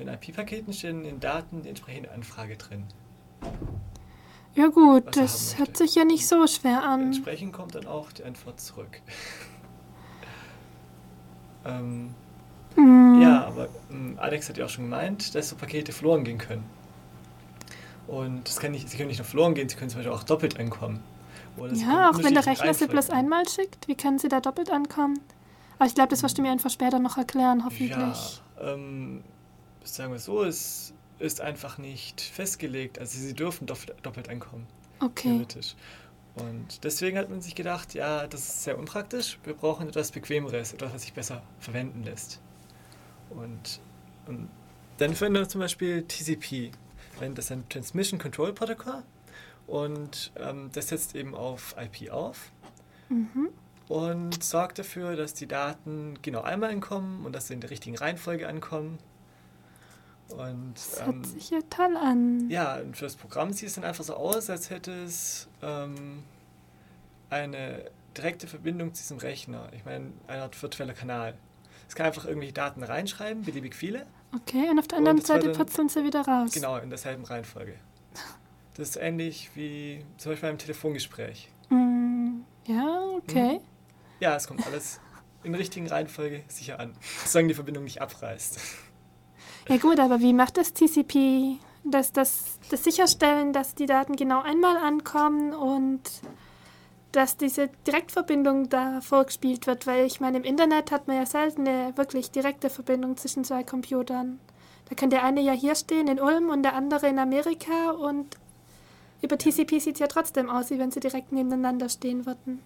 [0.00, 2.84] In IP-Paketen stehen in den Daten die entsprechende Anfrage drin.
[4.54, 7.06] Ja gut, das hört sich ja nicht so schwer an.
[7.06, 9.00] Entsprechend kommt dann auch die Antwort zurück.
[11.64, 12.14] ähm,
[12.76, 13.20] Hm.
[13.20, 16.64] Ja, aber ähm, Alex hat ja auch schon gemeint, dass so Pakete verloren gehen können.
[18.06, 20.24] Und das kann nicht, sie können nicht nur verloren gehen, sie können zum Beispiel auch
[20.24, 21.00] doppelt ankommen.
[21.72, 25.20] Ja, auch wenn der Rechner sie bloß einmal schickt, wie können sie da doppelt ankommen?
[25.78, 27.90] Aber ich glaube, das wirst du mir einfach später noch erklären, hoffentlich.
[27.90, 29.22] Ja, ähm,
[29.94, 32.98] sagen wir so, es ist einfach nicht festgelegt.
[32.98, 34.66] Also sie dürfen doppelt, ankommen,
[35.00, 35.28] Okay.
[35.28, 35.74] theoretisch.
[36.36, 39.38] Und deswegen hat man sich gedacht, ja, das ist sehr unpraktisch.
[39.44, 42.40] Wir brauchen etwas Bequemeres, etwas, was sich besser verwenden lässt.
[43.30, 43.80] Und,
[44.26, 44.48] und
[44.98, 46.70] dann verwenden wir zum Beispiel TCP.
[47.34, 49.02] Das ist ein Transmission Control Protocol
[49.66, 52.50] und ähm, das setzt eben auf IP auf
[53.10, 53.48] Mhm.
[53.88, 57.96] und sorgt dafür, dass die Daten genau einmal ankommen und dass sie in der richtigen
[57.98, 58.98] Reihenfolge ankommen.
[60.32, 62.48] Und Das ähm, hört sich ja toll an.
[62.50, 66.22] ja, und für das Programm sieht es dann einfach so aus, als hätte es ähm,
[67.30, 69.68] eine direkte Verbindung zu diesem Rechner.
[69.74, 71.34] Ich meine, eine Art virtueller Kanal.
[71.88, 75.88] Es kann einfach irgendwelche Daten reinschreiben, beliebig viele, Okay, und auf der anderen Seite putzeln
[75.88, 76.52] sie wieder raus.
[76.52, 77.74] genau in derselben Reihenfolge.
[78.74, 81.50] Das ist ähnlich wie zum Beispiel beim Telefongespräch.
[81.68, 83.60] Mm, ja, okay.
[84.20, 85.00] Ja, es kommt alles
[85.42, 86.94] in der richtigen Reihenfolge sicher an,
[87.26, 88.60] solange die Verbindung nicht abreißt.
[89.70, 91.60] Ja gut, aber wie macht das TCP?
[91.84, 96.00] Das, das, das sicherstellen, dass die Daten genau einmal ankommen und
[97.12, 101.68] dass diese Direktverbindung da vorgespielt wird, weil ich meine, im Internet hat man ja selten
[101.68, 104.40] eine wirklich direkte Verbindung zwischen zwei Computern.
[104.88, 108.38] Da kann der eine ja hier stehen in Ulm und der andere in Amerika und
[109.22, 112.60] über TCP sieht es ja trotzdem aus, wie wenn sie direkt nebeneinander stehen würden.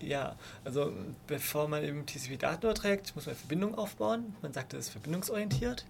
[0.00, 0.92] Ja, also
[1.26, 4.36] bevor man eben TCP-Daten überträgt, muss man eine Verbindung aufbauen.
[4.42, 5.86] Man sagt, das ist verbindungsorientiert.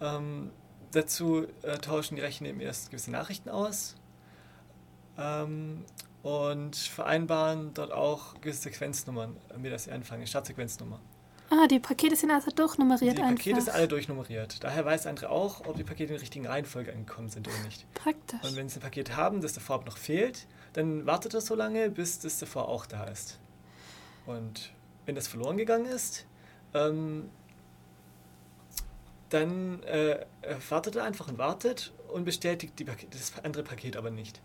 [0.00, 0.50] Ähm,
[0.92, 3.96] dazu äh, tauschen die Rechner eben erst gewisse Nachrichten aus
[5.18, 5.84] ähm,
[6.22, 11.00] und vereinbaren dort auch gewisse Sequenznummern, mit der sie anfangen, eine Startsequenznummer.
[11.50, 13.36] Ah, die Pakete sind also durchnummeriert die einfach.
[13.36, 14.64] Pakete sind alle durchnummeriert.
[14.64, 17.58] Daher weiß der andere auch, ob die Pakete in der richtigen Reihenfolge angekommen sind oder
[17.64, 17.92] nicht.
[17.92, 18.40] Praktisch.
[18.42, 21.90] Und wenn sie ein Paket haben, das davor noch fehlt, dann wartet er so lange,
[21.90, 23.38] bis das davor auch da ist.
[24.26, 24.72] Und
[25.06, 26.26] wenn das verloren gegangen ist,
[26.74, 27.28] ähm,
[29.28, 30.24] dann äh, äh,
[30.68, 34.40] wartet er einfach und wartet und bestätigt die Paket, das andere Paket aber nicht.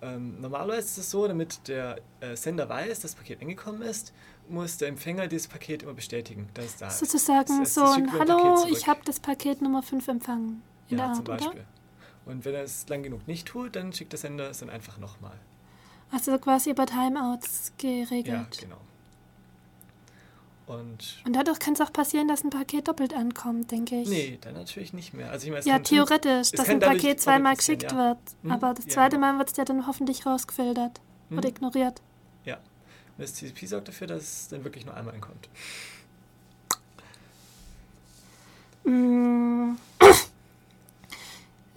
[0.00, 4.12] Ähm, normalerweise ist es so, damit der äh, Sender weiß, dass das Paket angekommen ist,
[4.48, 7.00] muss der Empfänger dieses Paket immer bestätigen, dass es da ist.
[7.00, 10.62] Sozusagen Das heißt, so ein Hallo, ich habe das Paket Nummer 5 empfangen.
[10.88, 11.60] In ja, der zum Art, Beispiel.
[11.60, 11.77] oder?
[12.28, 14.98] Und wenn er es lang genug nicht tut, dann schickt der Sender es dann einfach
[14.98, 15.36] nochmal.
[16.12, 18.58] Also quasi über Timeouts Ja, geregelt.
[18.60, 18.76] genau.
[20.66, 24.08] Und Und dadurch kann es auch passieren, dass ein Paket doppelt ankommt, denke ich.
[24.08, 25.30] nee, dann natürlich nicht mehr.
[25.30, 27.96] Also ich meine, Ja, theoretisch, dass ein Paket zweimal geschickt ja.
[27.96, 28.18] wird.
[28.42, 29.32] Mhm, Aber das ja, zweite genau.
[29.32, 31.38] Mal wird es ja dann hoffentlich rausgefiltert Mhm.
[31.38, 32.02] oder ignoriert.
[32.44, 32.56] Ja.
[32.56, 35.48] Und das TCP sorgt dafür, dass es dann wirklich nur einmal ankommt.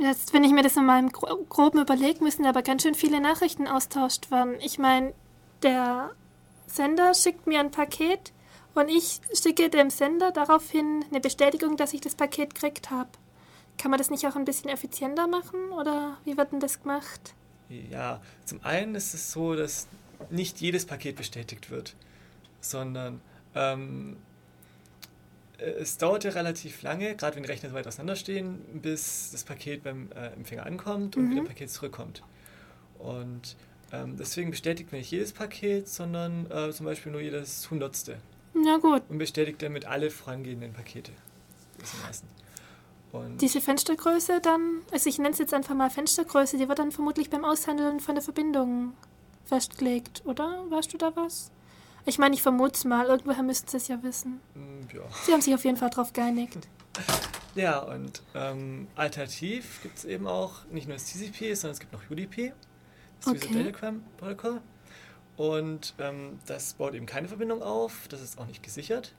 [0.02, 3.22] Jetzt, wenn ich mir das in meinem Gro Groben überlege, müssen aber ganz schön viele
[3.22, 4.56] Nachrichten austauscht werden.
[4.60, 5.14] Ich meine,
[5.62, 6.12] der
[6.66, 8.34] Sender schickt mir ein Paket
[8.74, 13.10] und ich schicke dem Sender daraufhin eine Bestätigung, dass ich das Paket gekriegt habe.
[13.78, 17.36] Kann man das nicht auch ein bisschen effizienter machen oder wie wird denn das gemacht?
[17.70, 19.88] Ja, zum einen ist es so, dass
[20.32, 21.96] nicht jedes Paket bestätigt wird,
[22.60, 23.22] sondern
[23.54, 24.18] ähm,
[25.62, 29.84] es dauert ja relativ lange, gerade wenn die Rechner so weit auseinanderstehen, bis das Paket
[29.84, 31.32] beim äh, Empfänger ankommt und mhm.
[31.32, 32.24] wieder Paket zurückkommt.
[33.00, 33.56] Und
[33.92, 38.18] ähm, deswegen bestätigt man nicht jedes Paket, sondern äh, zum Beispiel nur jedes Hundertste.
[38.54, 39.04] Na gut.
[39.10, 41.12] Und bestätigt damit alle vorangehenden Pakete.
[43.12, 46.92] Und Diese Fenstergröße dann, also ich nenne es jetzt einfach mal Fenstergröße, die wird dann
[46.92, 48.94] vermutlich beim Aushandeln von der Verbindung
[49.46, 50.66] festgelegt, oder?
[50.70, 51.52] Weißt du da was?
[52.06, 54.42] Ich meine, ich vermute es mal, irgendwoher müssten sie es ja wissen.
[54.56, 55.02] Mm, ja.
[55.24, 56.58] Sie haben sich auf jeden Fall darauf geeinigt.
[57.54, 61.92] Ja, und ähm, alternativ gibt es eben auch nicht nur das TCP, sondern es gibt
[61.92, 62.54] noch UDP,
[63.20, 63.50] das okay.
[63.50, 64.62] User Datagram Protocol.
[65.36, 69.14] Und ähm, das baut eben keine Verbindung auf, das ist auch nicht gesichert.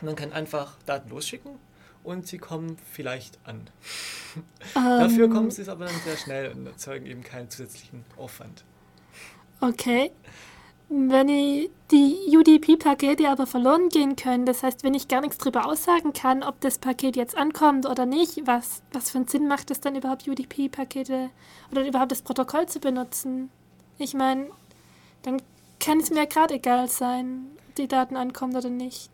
[0.00, 1.58] Man kann einfach Daten losschicken
[2.04, 3.68] und sie kommen vielleicht an.
[4.34, 4.44] Um.
[4.74, 8.64] Dafür kommen sie aber dann sehr schnell und erzeugen eben keinen zusätzlichen Aufwand.
[9.60, 10.10] Okay.
[10.94, 15.64] Wenn ich die UDP-Pakete aber verloren gehen können, das heißt, wenn ich gar nichts darüber
[15.64, 19.70] aussagen kann, ob das Paket jetzt ankommt oder nicht, was, was für einen Sinn macht
[19.70, 21.30] es dann überhaupt, UDP-Pakete
[21.70, 23.48] oder überhaupt das Protokoll zu benutzen?
[23.96, 24.48] Ich meine,
[25.22, 25.40] dann
[25.80, 29.08] kann es mir gerade egal sein, ob die Daten ankommen oder nicht.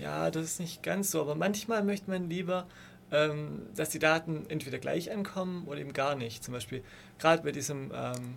[0.00, 2.66] Ja, das ist nicht ganz so, aber manchmal möchte man lieber,
[3.12, 6.42] ähm, dass die Daten entweder gleich ankommen oder eben gar nicht.
[6.42, 6.82] Zum Beispiel
[7.18, 8.36] gerade bei diesem ähm,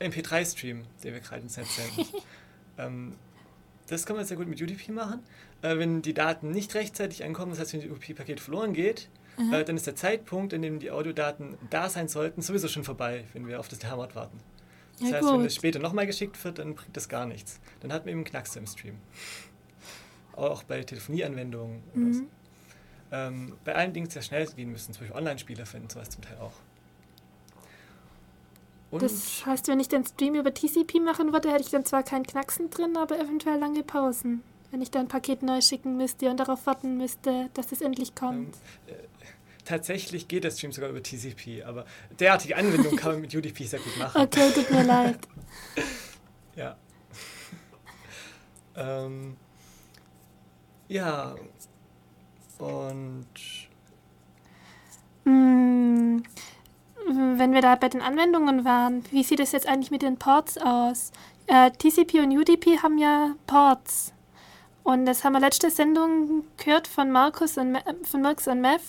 [0.00, 2.12] MP3-Stream, den wir gerade ins Netz senden.
[2.78, 3.14] ähm,
[3.88, 5.20] das kann man sehr gut mit UDP machen.
[5.62, 9.08] Äh, wenn die Daten nicht rechtzeitig ankommen, das heißt, wenn das UDP-Paket verloren geht,
[9.38, 9.52] mhm.
[9.52, 13.24] äh, dann ist der Zeitpunkt, in dem die Audiodaten da sein sollten, sowieso schon vorbei,
[13.32, 14.38] wenn wir auf das Termot warten.
[15.00, 15.32] Das ja, heißt, gut.
[15.34, 17.60] wenn das später nochmal geschickt wird, dann bringt das gar nichts.
[17.80, 18.98] Dann hat man eben Knacks im Stream.
[20.34, 21.82] Auch bei Telefonieanwendungen.
[21.94, 22.12] Mhm.
[22.12, 22.22] So.
[23.10, 26.36] Ähm, bei allen Dingen sehr schnell gehen müssen, zum Beispiel Online-Spieler finden sowas zum Teil
[26.38, 26.52] auch.
[28.90, 32.02] Und das heißt, wenn ich den Stream über TCP machen würde, hätte ich dann zwar
[32.02, 34.42] keinen Knacksen drin, aber eventuell lange Pausen.
[34.70, 38.14] Wenn ich dann ein Paket neu schicken müsste und darauf warten müsste, dass es endlich
[38.14, 38.56] kommt.
[38.86, 39.26] Ähm, äh,
[39.64, 41.84] tatsächlich geht der Stream sogar über TCP, aber
[42.18, 44.22] derartige Anwendungen kann man mit UDP sehr gut machen.
[44.22, 45.18] Okay, tut mir leid.
[46.56, 46.76] ja.
[48.76, 49.36] ähm,
[50.88, 51.34] ja.
[52.58, 53.26] Und.
[55.24, 56.18] Mm,
[57.48, 60.58] wenn wir da bei den Anwendungen waren, wie sieht es jetzt eigentlich mit den Ports
[60.58, 61.12] aus?
[61.46, 64.12] Äh, TCP und UDP haben ja Ports.
[64.82, 68.82] Und das haben wir letzte Sendung gehört von Markus und von Markus und Mev,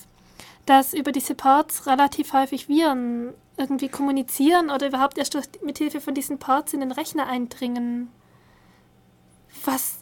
[0.65, 6.01] dass über diese Ports relativ häufig Viren irgendwie kommunizieren oder überhaupt erst durch, mit Hilfe
[6.01, 8.09] von diesen Ports in den Rechner eindringen.
[9.63, 9.99] Was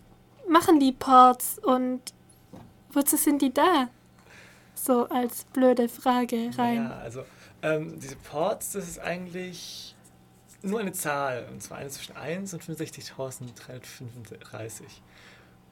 [0.49, 2.01] machen die Ports und
[2.91, 3.89] wozu sind die da?
[4.73, 6.85] So als blöde Frage rein.
[6.85, 7.23] Ja, also
[7.61, 9.95] ähm, diese Ports, das ist eigentlich
[10.61, 14.83] nur eine Zahl, und zwar eine zwischen 1 und 65.335.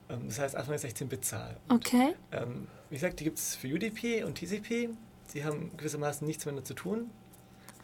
[0.09, 1.57] Ähm, das heißt einfach eine 16-Bit-Zahl.
[1.69, 2.15] Okay.
[2.31, 4.89] Ähm, wie gesagt, die gibt es für UDP und TCP.
[5.33, 7.09] Die haben gewissermaßen nichts miteinander zu tun.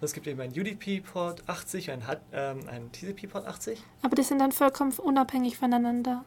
[0.04, 3.84] Es gibt eben einen UDP-Port 80 und einen, ähm, einen TCP-Port 80.
[4.02, 6.26] Aber die sind dann vollkommen unabhängig voneinander.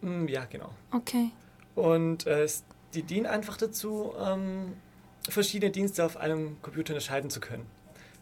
[0.00, 0.70] Mm, ja, genau.
[0.90, 1.30] Okay.
[1.76, 2.48] Und äh,
[2.94, 4.72] die dienen einfach dazu, ähm,
[5.30, 7.66] verschiedene Dienste auf einem Computer unterscheiden zu können.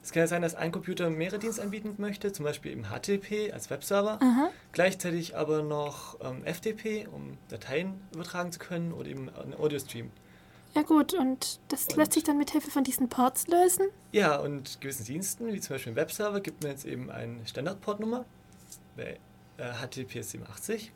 [0.03, 3.53] Es kann ja sein, dass ein Computer mehrere Dienste anbieten möchte, zum Beispiel eben HTTP
[3.55, 4.51] als Webserver, Aha.
[4.73, 10.11] gleichzeitig aber noch ähm, FTP, um Dateien übertragen zu können oder eben einen Audio-Stream.
[10.75, 13.87] Ja gut, und das und lässt sich dann mit Hilfe von diesen Ports lösen?
[14.13, 18.27] Ja, und gewissen Diensten, wie zum Beispiel im Webserver, gibt man jetzt eben eine Standardportnummer
[18.97, 19.19] bei
[19.57, 20.93] äh, HTTPS 87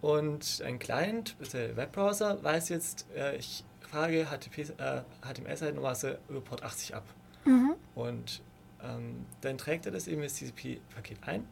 [0.00, 6.40] und ein Client, der Webbrowser, weiß jetzt, äh, ich frage HTTP, äh, HTML-Seite normalerweise über
[6.40, 7.04] Port 80 ab.
[7.44, 7.74] Mhm.
[7.94, 8.42] Und
[8.82, 11.46] ähm, dann trägt er das eben ins TCP-Paket ein,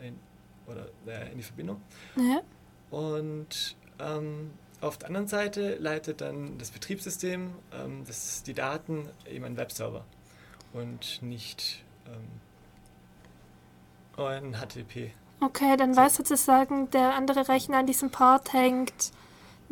[0.00, 0.18] ein,
[0.66, 1.80] oder äh, in die Verbindung.
[2.16, 2.42] Ja.
[2.90, 9.44] Und ähm, auf der anderen Seite leitet dann das Betriebssystem ähm, das, die Daten eben
[9.44, 10.04] an Webserver
[10.72, 12.40] und nicht ähm,
[14.22, 15.12] an HTTP.
[15.40, 16.00] Okay, dann so.
[16.00, 19.12] weiß sozusagen der andere Rechner an diesem Port hängt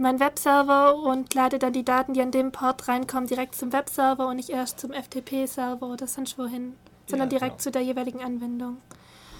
[0.01, 4.27] mein Webserver und lade dann die Daten, die an dem Port reinkommen, direkt zum Webserver
[4.27, 6.75] und nicht erst zum FTP-Server oder sonst wohin,
[7.07, 7.63] sondern ja, direkt genau.
[7.63, 8.79] zu der jeweiligen Anwendung.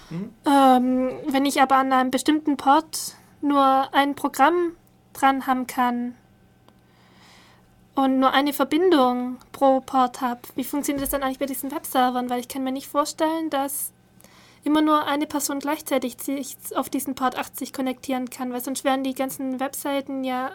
[0.09, 0.33] Mhm.
[0.45, 4.75] Ähm, wenn ich aber an einem bestimmten Port nur ein Programm
[5.13, 6.15] dran haben kann
[7.95, 12.29] und nur eine Verbindung pro Port habe, wie funktioniert das dann eigentlich bei diesen Webservern?
[12.29, 13.91] Weil ich kann mir nicht vorstellen, dass
[14.63, 19.03] immer nur eine Person gleichzeitig sich auf diesen Port 80 konnektieren kann, weil sonst wären
[19.03, 20.51] die ganzen Webseiten ja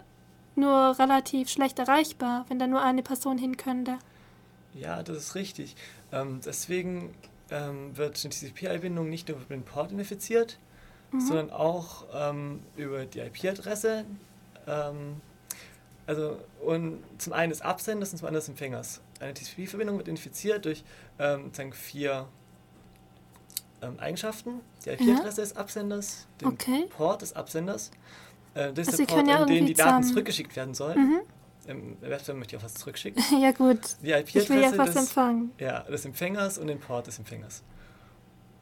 [0.55, 3.97] nur relativ schlecht erreichbar, wenn da nur eine Person hin könnte.
[4.73, 5.75] Ja, das ist richtig.
[6.11, 7.13] Ähm, deswegen
[7.51, 10.57] ähm, wird eine TCP-Einbindung nicht nur über den Port identifiziert,
[11.11, 11.21] mhm.
[11.21, 14.05] sondern auch ähm, über die IP-Adresse.
[14.67, 15.21] Ähm,
[16.05, 19.01] also und zum einen des Absenders und zum anderen des Empfängers.
[19.19, 20.83] Eine TCP-Verbindung wird identifiziert durch
[21.19, 22.27] ähm, vier
[23.81, 24.61] ähm, Eigenschaften.
[24.85, 25.47] Die IP-Adresse ja.
[25.47, 26.85] des Absenders, den okay.
[26.89, 27.91] Port des Absenders.
[28.53, 30.99] Äh, das ist also der Port, ja in den die Daten zurückgeschickt werden sollen.
[30.99, 31.19] Mhm.
[31.67, 33.21] Im Webserver möchte ich auch was zurückschicken.
[33.41, 33.79] ja gut.
[34.01, 35.51] Die IP-Adresse ich will ja was des, empfangen.
[35.59, 37.63] Ja, des Empfängers und den Port des Empfängers.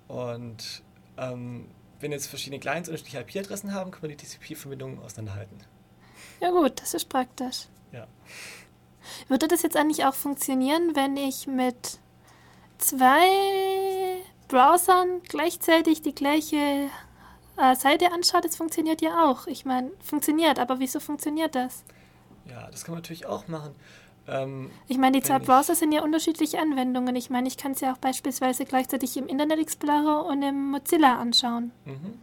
[0.08, 0.84] Und
[1.18, 1.68] ähm,
[2.00, 5.60] wenn jetzt verschiedene Clients unterschiedliche IP-Adressen haben, kann man die TCP-Verbindungen auseinanderhalten.
[6.42, 7.68] Ja gut, das ist praktisch.
[7.92, 8.08] Ja.
[9.28, 12.00] Würde das jetzt eigentlich auch funktionieren, wenn ich mit
[12.78, 13.28] zwei
[14.48, 16.90] Browsern gleichzeitig die gleiche
[17.58, 18.42] äh, Seite anschaue?
[18.42, 19.48] Das funktioniert ja auch.
[19.48, 21.84] Ich meine, funktioniert, aber wieso funktioniert das?
[22.50, 23.76] Ja, das kann man natürlich auch machen.
[24.28, 27.16] Ähm, ich meine, die zwei Browser sind ja unterschiedliche Anwendungen.
[27.16, 31.18] Ich meine, ich kann es ja auch beispielsweise gleichzeitig im Internet Explorer und im Mozilla
[31.20, 31.72] anschauen.
[31.86, 32.18] Mhm.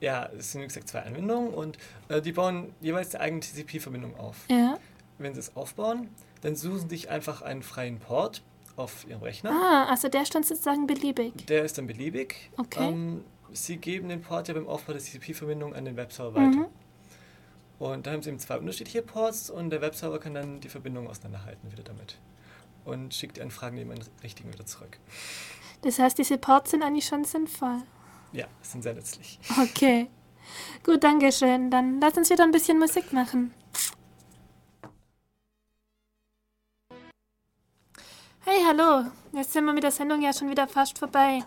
[0.00, 1.78] Ja, es sind wie gesagt zwei Anwendungen und
[2.08, 4.44] äh, die bauen jeweils eine eigene TCP-Verbindung auf.
[4.48, 4.78] Ja.
[5.18, 6.10] Wenn sie es aufbauen,
[6.42, 8.42] dann suchen sie sich einfach einen freien Port
[8.76, 9.50] auf ihrem Rechner.
[9.50, 11.46] Ah, also der stand sozusagen beliebig.
[11.46, 12.50] Der ist dann beliebig.
[12.56, 12.86] Okay.
[12.86, 16.58] Ähm, sie geben den Port ja beim Aufbau der TCP-Verbindung an den Webserver weiter.
[16.58, 16.66] Mhm.
[17.78, 21.08] Und da haben sie eben zwei unterschiedliche Ports und der Webserver kann dann die Verbindung
[21.08, 22.18] auseinanderhalten wieder damit.
[22.84, 24.98] Und schickt die Anfragen eben an den richtigen wieder zurück.
[25.82, 27.82] Das heißt, diese Ports sind eigentlich schon sinnvoll.
[28.32, 29.38] Ja, sind sehr nützlich.
[29.60, 30.08] Okay.
[30.84, 31.70] Gut, danke schön.
[31.70, 33.52] Dann lass uns wieder ein bisschen Musik machen.
[38.66, 39.04] Hallo.
[39.32, 41.44] Jetzt sind wir mit der Sendung ja schon wieder fast vorbei.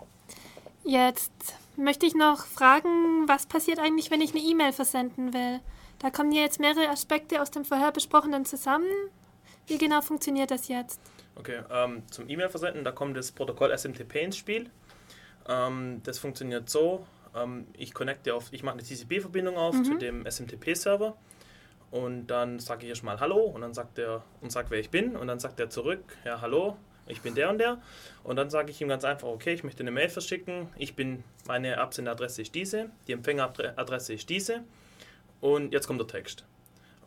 [0.84, 1.32] Jetzt
[1.76, 5.60] möchte ich noch fragen, was passiert eigentlich, wenn ich eine E-Mail versenden will?
[5.98, 8.88] Da kommen ja jetzt mehrere Aspekte aus dem vorher besprochenen zusammen.
[9.66, 10.98] Wie genau funktioniert das jetzt?
[11.36, 14.70] Okay, ähm, zum E-Mail versenden, da kommt das Protokoll SMTP ins Spiel.
[15.46, 19.84] Ähm, das funktioniert so, ähm, ich connecte auf, ich mache eine TCP-Verbindung auf mhm.
[19.84, 21.16] zu dem SMTP-Server
[21.90, 25.16] und dann sage ich erstmal Hallo und dann sagt er und sagt, wer ich bin
[25.16, 27.80] und dann sagt er zurück, ja Hallo, ich bin der und der.
[28.22, 30.68] Und dann sage ich ihm ganz einfach, okay, ich möchte eine Mail verschicken.
[30.76, 34.62] Ich bin, meine Absenderadresse ist diese, die Empfängeradresse ist diese.
[35.40, 36.44] Und jetzt kommt der Text.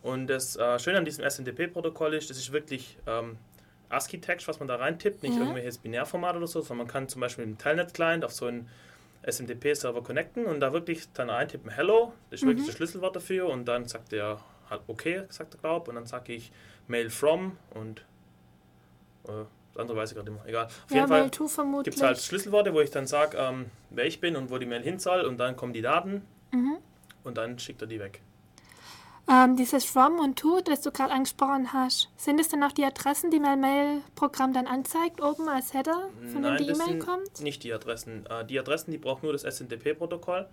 [0.01, 3.37] Und das äh, Schöne an diesem SNTP-Protokoll ist, das ist wirklich ähm,
[3.89, 5.41] ASCII-Text, was man da reintippt, nicht mhm.
[5.41, 8.69] irgendwelches Binärformat oder so, sondern man kann zum Beispiel mit dem Telnet-Client auf so einen
[9.25, 12.49] SMTP-Server connecten und da wirklich dann eintippen Hello, das ist mhm.
[12.49, 16.05] wirklich das Schlüsselwort dafür und dann sagt er halt okay, sagt er glaub und dann
[16.05, 16.51] sage ich
[16.87, 18.03] Mail from und
[19.27, 20.45] äh, das andere weiß ich gerade immer.
[20.45, 20.65] Egal.
[20.65, 21.29] Auf ja, jeden Fall
[21.83, 24.65] gibt es halt Schlüsselworte, wo ich dann sage, ähm, wer ich bin und wo die
[24.65, 26.21] Mail hin soll und dann kommen die Daten
[26.51, 26.77] mhm.
[27.23, 28.21] und dann schickt er die weg.
[29.29, 32.83] Ähm, dieses From und To, das du gerade angesprochen hast, sind es dann auch die
[32.83, 37.39] Adressen, die mein Mail-Programm dann anzeigt, oben als Header, von Nein, dem die E-Mail kommt?
[37.39, 38.25] Nicht die Adressen.
[38.25, 40.47] Äh, die Adressen, die braucht nur das SNTP-Protokoll.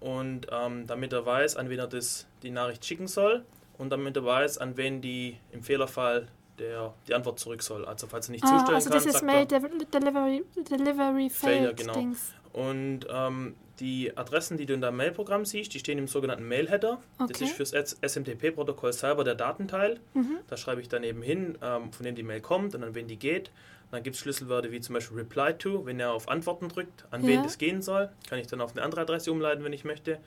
[0.00, 3.44] Und ähm, damit er weiß, an wen er das, die Nachricht schicken soll
[3.78, 6.26] und damit er weiß, an wen die im Fehlerfall
[6.60, 7.84] der die Antwort zurück soll.
[7.84, 11.94] Also falls er nicht ah, zustellen also kann, dieses Mail Delivery, Delivery Failure, genau.
[11.94, 12.32] Dings.
[12.52, 17.00] Und ähm, die Adressen, die du in deinem Mail-Programm siehst, die stehen im sogenannten Mail-Header.
[17.18, 17.32] Okay.
[17.32, 20.00] Das ist fürs SMTP-Protokoll selber der Datenteil.
[20.14, 20.38] Mhm.
[20.48, 23.08] Da schreibe ich dann eben hin, ähm, von dem die Mail kommt und an wen
[23.08, 23.50] die geht.
[23.90, 27.22] Dann gibt es Schlüsselwörter wie zum Beispiel Reply to, wenn er auf Antworten drückt, an
[27.22, 27.28] ja.
[27.28, 28.10] wen das gehen soll.
[28.28, 30.18] Kann ich dann auf eine andere Adresse umleiten, wenn ich möchte.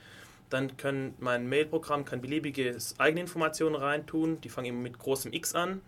[0.49, 4.41] Dann kann mein Mail-Programm kann beliebige eigene Informationen reintun.
[4.41, 5.81] Die fangen immer mit großem X an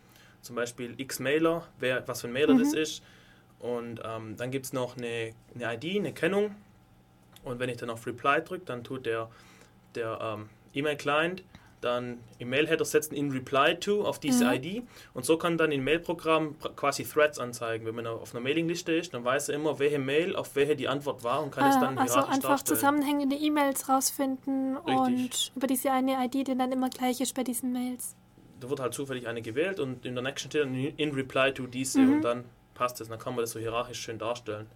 [0.46, 2.60] zum Beispiel X-Mailer, wer, was für ein Mailer mhm.
[2.60, 3.04] das ist.
[3.60, 6.56] Und ähm, dann gibt es noch eine, eine ID, eine Kennung.
[7.44, 9.30] Und wenn ich dann auf Reply drücke, dann tut der,
[9.96, 11.44] der ähm, E-Mail-Client
[11.82, 14.54] dann im Mail-Header setzen in Reply to auf diese mhm.
[14.54, 14.84] ID.
[15.14, 17.86] Und so kann dann im Mail-Programm quasi Threads anzeigen.
[17.86, 20.88] Wenn man auf einer Mailingliste ist, dann weiß er immer, welche Mail auf welche die
[20.88, 22.78] Antwort war und kann ah, es dann Also einfach darstellen.
[22.78, 24.96] zusammenhängende E-Mails rausfinden Richtig.
[24.96, 28.16] und über diese eine ID, die dann immer gleich ist bei diesen Mails
[28.66, 31.68] da wird halt zufällig eine gewählt und in der nächsten steht dann in reply to
[31.68, 32.14] diese mhm.
[32.14, 33.10] und dann passt es.
[33.10, 34.68] Dann kann man das so hierarchisch schön darstellen.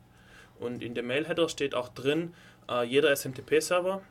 [0.60, 2.34] Und in dem Mail-Header steht auch drin,
[2.70, 4.02] äh, jeder SMTP-Server,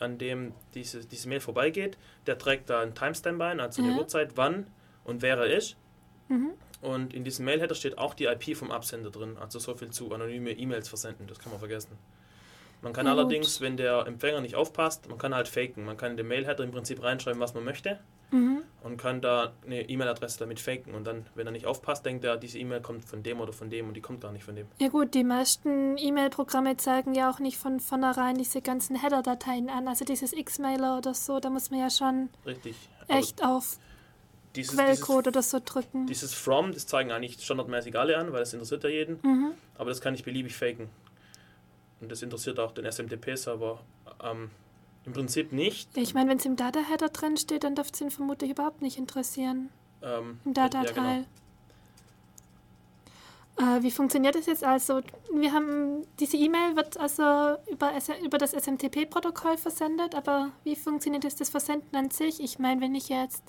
[0.00, 4.36] an dem diese, diese Mail vorbeigeht, der trägt da ein Timestamp ein, also eine Uhrzeit,
[4.36, 4.66] wann
[5.04, 5.76] und wer er ist.
[6.28, 6.52] Mhm.
[6.80, 10.12] Und in diesem Mail-Header steht auch die IP vom Absender drin, also so viel zu
[10.12, 11.98] anonyme E-Mails versenden, das kann man vergessen.
[12.80, 15.84] Man kann ja, allerdings, wenn der Empfänger nicht aufpasst, man kann halt faken.
[15.84, 17.98] Man kann in den Mail-Header im Prinzip reinschreiben, was man möchte
[18.30, 18.62] mhm.
[18.82, 20.94] und kann da eine E-Mail-Adresse damit faken.
[20.94, 23.70] Und dann, wenn er nicht aufpasst, denkt er, diese E-Mail kommt von dem oder von
[23.70, 24.66] dem und die kommt gar nicht von dem.
[24.78, 29.88] Ja gut, die meisten E-Mail-Programme zeigen ja auch nicht von vornherein diese ganzen Header-Dateien an.
[29.88, 32.76] Also dieses X-Mailer oder so, da muss man ja schon Richtig.
[33.08, 33.78] echt auf
[34.56, 36.06] dieses, Quellcode oder so drücken.
[36.06, 39.20] dieses From, das zeigen eigentlich standardmäßig alle an, weil das interessiert ja jeden.
[39.22, 39.52] Mhm.
[39.76, 40.88] Aber das kann ich beliebig faken.
[42.00, 43.80] Und das interessiert auch den SMTP-Server
[44.22, 44.50] ähm,
[45.08, 45.96] im Prinzip nicht.
[45.96, 48.98] Ich meine, wenn es im Data-Header drin steht, dann dürfte es ihn vermutlich überhaupt nicht
[48.98, 49.70] interessieren.
[50.02, 51.24] Ähm, Im ja, Data-Teil.
[53.56, 53.76] genau.
[53.76, 55.00] Äh, wie funktioniert das jetzt also?
[55.32, 57.92] Wir haben diese E-Mail wird also über,
[58.22, 62.40] über das SMTP-Protokoll versendet, aber wie funktioniert jetzt das Versenden an sich?
[62.40, 63.42] Ich meine, wenn ich jetzt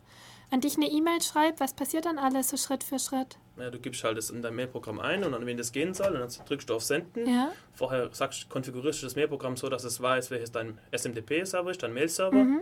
[0.49, 3.37] an dich eine E-Mail schreibe, was passiert dann alles so Schritt für Schritt?
[3.59, 6.13] Ja, du gibst halt das in dein Mailprogramm ein und an wen das gehen soll
[6.15, 7.27] und dann drückst du auf Senden.
[7.27, 11.83] Ja, Vorher sagst, konfigurierst du das Mailprogramm so, dass es weiß, welches dein SMTP-Server ist,
[11.83, 12.43] dein Mail-Server.
[12.43, 12.61] Mhm.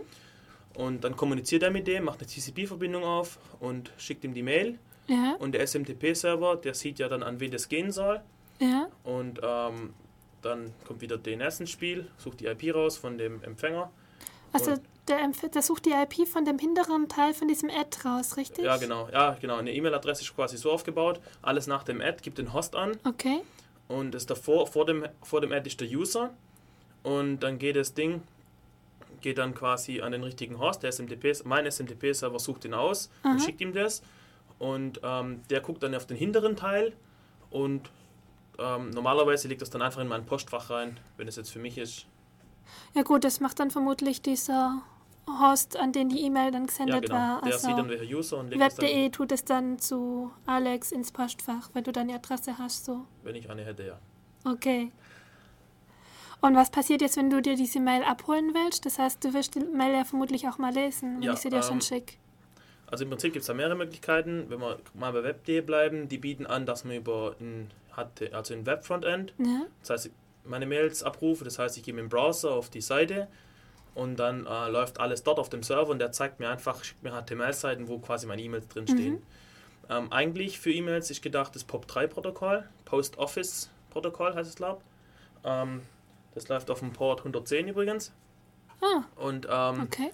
[0.74, 4.78] Und dann kommuniziert er mit dem, macht eine TCP-Verbindung auf und schickt ihm die Mail.
[5.06, 8.20] ja, Und der SMTP-Server, der sieht ja dann, an wen das gehen soll.
[8.60, 8.88] ja.
[9.04, 9.94] Und ähm,
[10.42, 13.90] dann kommt wieder DNS ins Spiel, sucht die IP raus von dem Empfänger.
[14.52, 14.74] Also
[15.08, 18.64] der, der sucht die IP von dem hinteren Teil von diesem Ad raus, richtig?
[18.64, 19.08] Ja, genau.
[19.10, 19.56] Ja, genau.
[19.56, 21.20] Eine E-Mail-Adresse ist quasi so aufgebaut.
[21.42, 22.96] Alles nach dem Ad gibt den Host an.
[23.04, 23.40] Okay.
[23.88, 26.30] Und das davor, vor dem, vor dem Ad ist der User.
[27.02, 28.22] Und dann geht das Ding,
[29.20, 30.82] geht dann quasi an den richtigen Host.
[30.82, 33.38] Der SMTP, mein SMTP-Server sucht ihn aus und Aha.
[33.40, 34.02] schickt ihm das.
[34.58, 36.92] Und ähm, der guckt dann auf den hinteren Teil.
[37.50, 37.90] Und
[38.58, 41.78] ähm, normalerweise legt das dann einfach in mein Postfach rein, wenn es jetzt für mich
[41.78, 42.06] ist.
[42.94, 44.82] Ja gut, das macht dann vermutlich dieser
[45.40, 47.14] Host, an den die E-Mail dann Ja, gesendet genau.
[47.14, 47.40] war.
[47.42, 51.12] Der Also sieht dann, welcher User und legt Web.de tut es dann zu Alex ins
[51.12, 53.04] Postfach, wenn du deine Adresse hast, so.
[53.22, 53.98] wenn ich eine hätte, ja.
[54.44, 54.90] Okay.
[56.40, 58.86] Und was passiert jetzt, wenn du dir diese Mail abholen willst?
[58.86, 61.50] Das heißt, du wirst die Mail ja vermutlich auch mal lesen, wenn Ja, ich sie
[61.50, 62.14] dir schon ähm, schicke.
[62.86, 64.46] Also im Prinzip gibt es da mehrere Möglichkeiten.
[64.48, 67.70] Wenn wir mal bei Web.de bleiben, die bieten an, dass man über ein,
[68.32, 69.62] also ein Web-Frontend, Ja?
[69.80, 70.10] das heißt,
[70.44, 73.26] meine Mails abrufe, das heißt, ich gehe mit dem Browser auf die Seite
[73.98, 77.02] und dann äh, läuft alles dort auf dem Server und der zeigt mir einfach, schickt
[77.02, 79.14] mir HTML-Seiten, wo quasi meine E-Mails drinstehen.
[79.14, 79.22] Mhm.
[79.90, 84.82] Ähm, eigentlich für E-Mails ist gedacht das POP3-Protokoll, Post Office-Protokoll heißt es, glaube
[85.42, 85.82] ähm,
[86.36, 88.12] Das läuft auf dem Port 110 übrigens.
[88.80, 90.12] Ah, Und ähm, okay.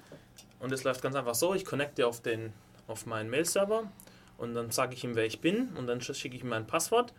[0.61, 2.55] und es läuft ganz einfach so, ich connecte auf, den,
[2.87, 3.83] auf meinen Mail-Server
[4.39, 7.13] und dann sage ich ihm, wer ich bin und dann schicke ich ihm mein Passwort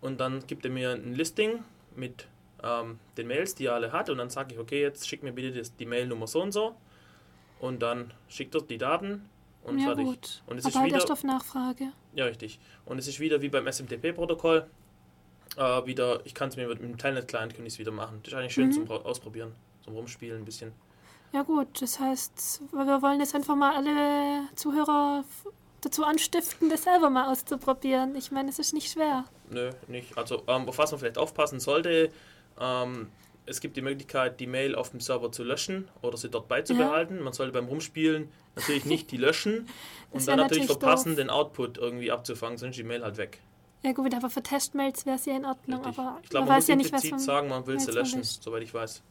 [0.00, 1.62] und dann gibt er mir ein Listing
[1.94, 2.28] mit
[2.62, 5.32] ähm, den Mails, die er alle hat und dann sage ich, okay, jetzt schick mir
[5.32, 6.74] bitte das, die Mailnummer so und so
[7.60, 9.28] und dann schickt er die Daten
[9.64, 10.04] und Ja fertig.
[10.06, 10.42] gut.
[10.46, 11.92] Und es Aber ist halt wieder, erst auf Nachfrage.
[12.14, 14.66] ja richtig, und es ist wieder wie beim SMTP-Protokoll,
[15.56, 18.20] äh, wieder, ich kann es mir mit, mit dem Telnet-Client kann ich wieder machen.
[18.22, 18.72] Das ist eigentlich schön Mhm.
[18.72, 19.52] zum Ausprobieren,
[19.84, 20.72] zum Rumspielen ein bisschen.
[21.32, 25.24] Ja gut, das heißt, wir wollen jetzt einfach mal alle Zuhörer
[25.82, 28.14] dazu anstiften, das selber mal auszuprobieren.
[28.16, 29.24] Ich meine, es ist nicht schwer.
[29.50, 30.16] Nö, nicht.
[30.16, 32.10] Also, ähm, auf was man vielleicht aufpassen sollte,
[32.60, 33.08] ähm,
[33.46, 37.22] es gibt die Möglichkeit, die Mail auf dem Server zu löschen oder sie dort beizubehalten.
[37.22, 39.66] Man sollte beim Rumspielen natürlich nicht die löschen
[40.10, 41.16] und dann natürlich natürlich verpassen, doof.
[41.16, 43.40] den Output irgendwie abzufangen, sonst ist die Mail halt weg.
[43.82, 45.98] Ja gut, aber für Testmails wäre es ja in Ordnung, Richtig.
[45.98, 47.20] aber ich glaube, man man weiß muss ja nicht, was man...
[47.20, 49.02] sagen, man will sie löschen, soweit ich weiß.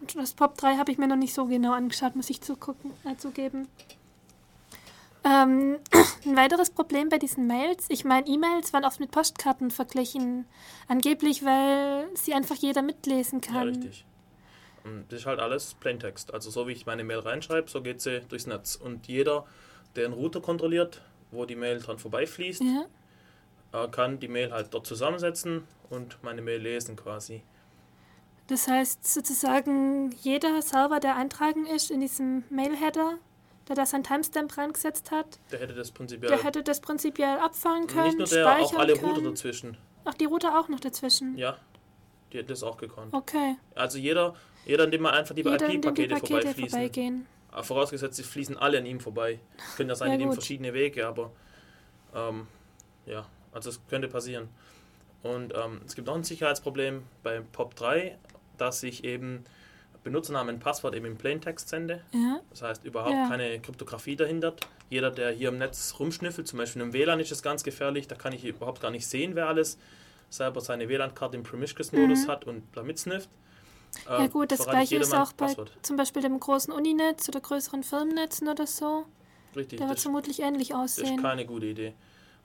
[0.00, 2.90] Und Das Pop 3 habe ich mir noch nicht so genau angeschaut, muss ich zugucken,
[3.04, 3.68] äh, zugeben.
[5.24, 5.78] Ähm,
[6.26, 10.44] ein weiteres Problem bei diesen Mails, ich meine, E-Mails werden oft mit Postkarten verglichen.
[10.86, 13.68] Angeblich, weil sie einfach jeder mitlesen Ja, kann.
[13.68, 14.04] richtig.
[14.84, 16.34] Und das ist halt alles Plaintext.
[16.34, 18.76] Also so wie ich meine Mail reinschreibe, so geht sie durchs Netz.
[18.76, 19.46] Und jeder,
[19.96, 21.00] der einen Router kontrolliert,
[21.30, 23.84] wo die Mail dran vorbeifließt, Ja.
[23.84, 27.42] äh, kann die Mail halt dort zusammensetzen und meine Mail lesen quasi.
[28.48, 33.14] Das heißt sozusagen, jeder Server, der eintragen ist in diesem Mail-Header,
[33.68, 36.30] der da sein Timestamp reingesetzt hat, Der hätte das prinzipiell.
[36.30, 39.14] der hätte das prinzipiell abfangen können, nicht nur der, auch alle können.
[39.14, 39.76] Router dazwischen.
[40.04, 41.36] Ach, die Router auch noch dazwischen.
[41.38, 41.56] Ja,
[42.32, 43.14] die hätte das auch gekonnt.
[43.14, 43.56] Okay.
[43.74, 44.34] Also jeder,
[44.66, 46.68] jeder, indem man einfach die IP-Pakete Pakete vorbeifließen.
[46.70, 47.26] vorbeigehen.
[47.62, 49.38] Vorausgesetzt, sie fließen alle an ihm vorbei.
[49.56, 51.30] Das können ja sein, Ja, die nehmen verschiedene Wege, aber
[52.14, 52.48] ähm,
[53.06, 54.48] ja, also es könnte passieren.
[55.22, 58.16] Und ähm, es gibt noch ein Sicherheitsproblem bei POP3,
[58.58, 59.44] dass ich eben
[60.04, 62.02] Benutzernamen und Passwort eben im Plaintext sende.
[62.12, 62.40] Ja.
[62.50, 63.28] Das heißt, überhaupt Ja.
[63.28, 64.54] keine Kryptographie dahinter.
[64.90, 68.14] Jeder, der hier im Netz rumschnüffelt, zum Beispiel im WLAN ist es ganz gefährlich, da
[68.14, 69.78] kann ich überhaupt gar nicht sehen, wer alles
[70.30, 72.30] selber seine WLAN-Karte im Promiscuous-Modus Mhm.
[72.30, 73.28] hat und da mitsnifft.
[74.06, 75.70] Ja Äh, gut, das gleiche ist auch bei Passwort.
[75.82, 79.06] zum Beispiel dem großen Uninetz oder größeren Firmennetzen oder so.
[79.56, 81.22] Richtig, Der wird das, vermutlich ähnlich das ist aussehen.
[81.22, 81.94] keine gute Idee.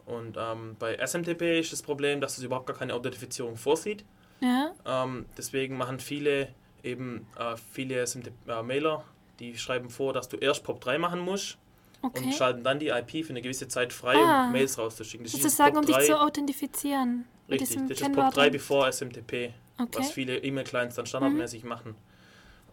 [0.05, 4.05] Und ähm, bei SMTP ist das Problem, dass es überhaupt gar keine Authentifizierung vorsieht.
[4.41, 6.49] Ja, Ähm, deswegen machen viele
[6.83, 9.03] eben äh, viele SMTP-Mailer,
[9.39, 11.57] die schreiben vor, dass du erst POP3 machen musst
[12.01, 12.31] und okay.
[12.31, 14.45] schalten dann die IP für eine gewisse Zeit frei, Ah.
[14.47, 15.25] um Mails rauszuschicken.
[15.25, 17.25] Das ist Sozusagen, um dich POP3 zu authentifizieren.
[17.49, 18.35] Richtig, das ist Kennwort.
[18.35, 19.89] POP3 bevor SMTP, Okay.
[19.99, 21.95] was viele E-Mail-Clients dann standardmäßig machen.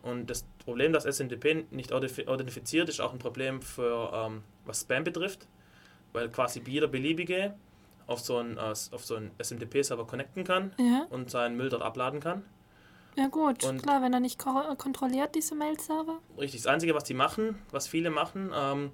[0.02, 5.02] Und das Problem, dass SMTP nicht authentifiziert, ist auch ein Problem für ähm, was Spam
[5.04, 5.46] betrifft,
[6.12, 7.54] weil quasi jeder beliebige
[8.06, 11.06] auf so einen, äh, so einen SMTP-Server connecten kann Ja.
[11.10, 12.44] und seinen Müll dort abladen kann.
[13.16, 16.18] Ja gut, Und- klar, wenn er nicht ko- kontrolliert, diese Mail-Server.
[16.38, 18.90] Richtig, das Einzige, was die machen, was viele machen, ähm,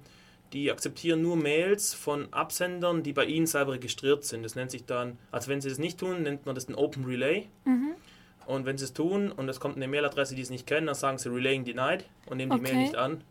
[0.53, 4.43] die akzeptieren nur Mails von Absendern, die bei ihnen selber registriert sind.
[4.43, 7.05] Das nennt sich dann, also wenn sie das nicht tun, nennt man das ein Open
[7.05, 7.49] Relay.
[7.65, 7.95] Mhm.
[8.45, 10.95] Und wenn sie es tun und es kommt eine Mailadresse, die sie nicht kennen, dann
[10.95, 12.81] sagen sie Relaying Denied und nehmen die Mail Okay.
[12.83, 13.23] nicht an.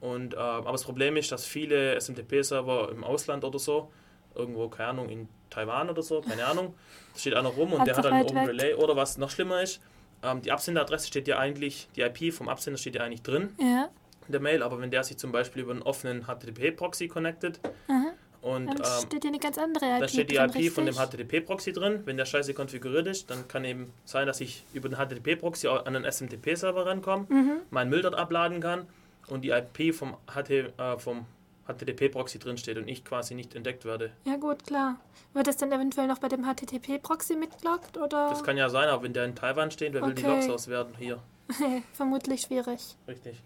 [0.00, 3.90] Und, äh, aber das Problem ist, dass viele SMTP-Server im Ausland oder so,
[4.34, 6.74] irgendwo, keine Ahnung, in Taiwan oder so, keine Ahnung,
[7.12, 8.48] da steht einer rum und Hat der hat dann ein weit Open weg.
[8.48, 8.74] Relay.
[8.74, 9.80] Oder was noch schlimmer ist,
[10.24, 13.88] ähm, die Absenderadresse steht ja eigentlich, die IP vom Absender steht ja eigentlich drin Ja.
[14.26, 18.12] in der Mail, aber wenn der sich zum Beispiel über einen offenen HTTP-Proxy connectet Aha.
[18.42, 20.96] und Dann ähm, steht hier eine ganz andere IP da steht die IP von dem
[20.96, 21.20] richtig?
[21.28, 22.00] HTTP-Proxy drin.
[22.04, 25.86] Wenn der scheiße konfiguriert ist, dann kann eben sein, dass ich über den HTTP-Proxy an
[25.96, 27.52] einen SMTP-Server rankomme, Mhm.
[27.70, 28.86] meinen Müll dort abladen kann
[29.28, 31.26] und die IP vom, HT, äh, vom
[31.66, 34.12] HTTP-Proxy drin steht und ich quasi nicht entdeckt werde.
[34.24, 34.98] Ja gut, klar.
[35.32, 38.28] Wird das dann eventuell noch bei dem HTTP-Proxy mitgeloggt oder?
[38.28, 40.34] Das kann ja sein, aber wenn der in Taiwan steht, wer will die Okay.
[40.34, 40.94] Logs auswerten?
[40.98, 41.18] Hier,
[41.92, 42.80] Vermutlich schwierig.
[43.08, 43.42] richtig.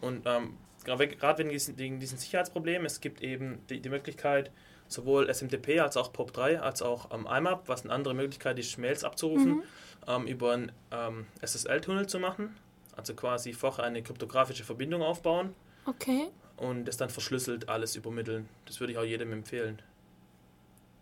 [0.00, 4.50] Und ähm, gerade gerade wegen diesen, wegen diesen Sicherheitsproblemen, es gibt eben die, die Möglichkeit,
[4.88, 9.04] sowohl SMTP als auch POP3 als auch ähm, IMAP, was eine andere Möglichkeit ist, Mails
[9.04, 9.62] abzurufen, Mhm.
[10.08, 12.56] ähm, über einen ähm, SSL-Tunnel zu machen.
[12.96, 15.54] Also quasi vorher eine kryptografische Verbindung aufbauen
[15.86, 16.28] Okay.
[16.56, 18.48] Und das dann verschlüsselt alles übermitteln.
[18.66, 19.80] Das würde ich auch jedem empfehlen.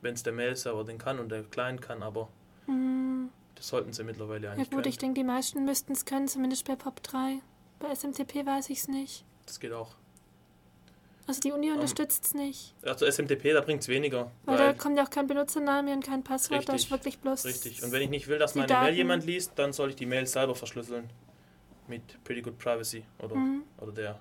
[0.02, 2.28] Wenn es der Mail-Server den kann und der Client kann, aber
[2.66, 3.28] Hm.
[3.54, 5.14] das sollten sie mittlerweile Ja eigentlich gut, ich können.
[5.14, 7.40] denke, die meisten müssten es können, zumindest bei POP3.
[7.78, 9.24] Bei SMTP weiß ich es nicht.
[9.46, 9.94] Das geht auch.
[11.26, 12.74] Also die Uni Ähm, unterstützt es nicht.
[12.82, 14.30] Also SMTP, da bringt es weniger.
[14.46, 17.18] Weil, Weil, da kommt ja auch kein Benutzername und kein Passwort, da Richtig, ist wirklich
[17.18, 17.44] bloß.
[17.44, 17.82] richtig.
[17.84, 20.06] Und wenn ich nicht will, dass meine Mail Daten- jemand liest, dann soll ich die
[20.06, 21.08] Mail selber verschlüsseln.
[21.86, 23.62] Mit Pretty Good Privacy oder, Mhm.
[23.78, 24.18] oder der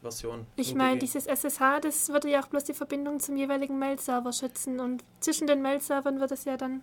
[0.00, 0.46] GNU-Version.
[0.56, 4.80] Ich meine, dieses SSH, das würde ja auch bloß die Verbindung zum jeweiligen Mail-Server schützen
[4.80, 6.82] und zwischen den Mail-Servern wird es ja dann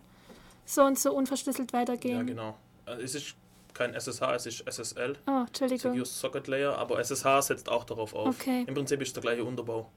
[0.65, 2.17] so und so unverschlüsselt weitergehen.
[2.17, 2.57] Ja, genau.
[2.85, 3.35] Also es ist
[3.73, 5.91] kein SSH, es ist SSL, Oh, Entschuldigung.
[5.91, 8.27] Secure Socket Layer, aber SSH setzt auch darauf auf.
[8.27, 8.63] Okay.
[8.67, 9.89] Im Prinzip ist der gleiche Unterbau.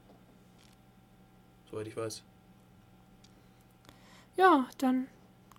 [1.69, 2.23] Soweit ich weiß.
[4.35, 5.07] Ja, dann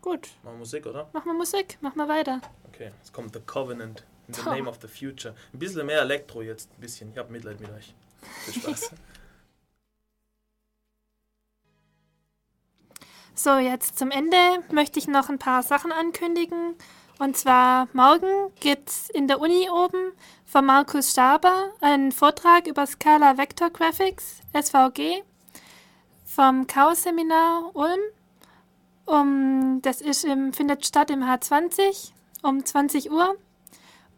[0.00, 0.28] gut.
[0.42, 1.08] Machen wir Musik, oder?
[1.12, 2.40] Machen wir Musik, machen wir weiter.
[2.68, 4.04] Okay, jetzt kommt The Covenant.
[4.38, 5.34] In the name of the future.
[5.52, 7.10] Ein bisschen mehr Elektro jetzt, ein bisschen.
[7.12, 7.94] Ich habe Mitleid mit euch.
[8.44, 8.90] Viel Spaß.
[13.42, 14.36] So, jetzt zum Ende
[14.70, 16.74] möchte ich noch ein paar Sachen ankündigen.
[17.18, 20.12] Und zwar morgen gibt es in der Uni oben
[20.44, 25.22] von Markus Staber einen Vortrag über Scala Vector Graphics, SVG,
[26.26, 28.00] vom Chaos-Seminar Ulm.
[29.06, 32.10] Um, das ist im, findet statt im H20
[32.42, 33.36] um 20 Uhr.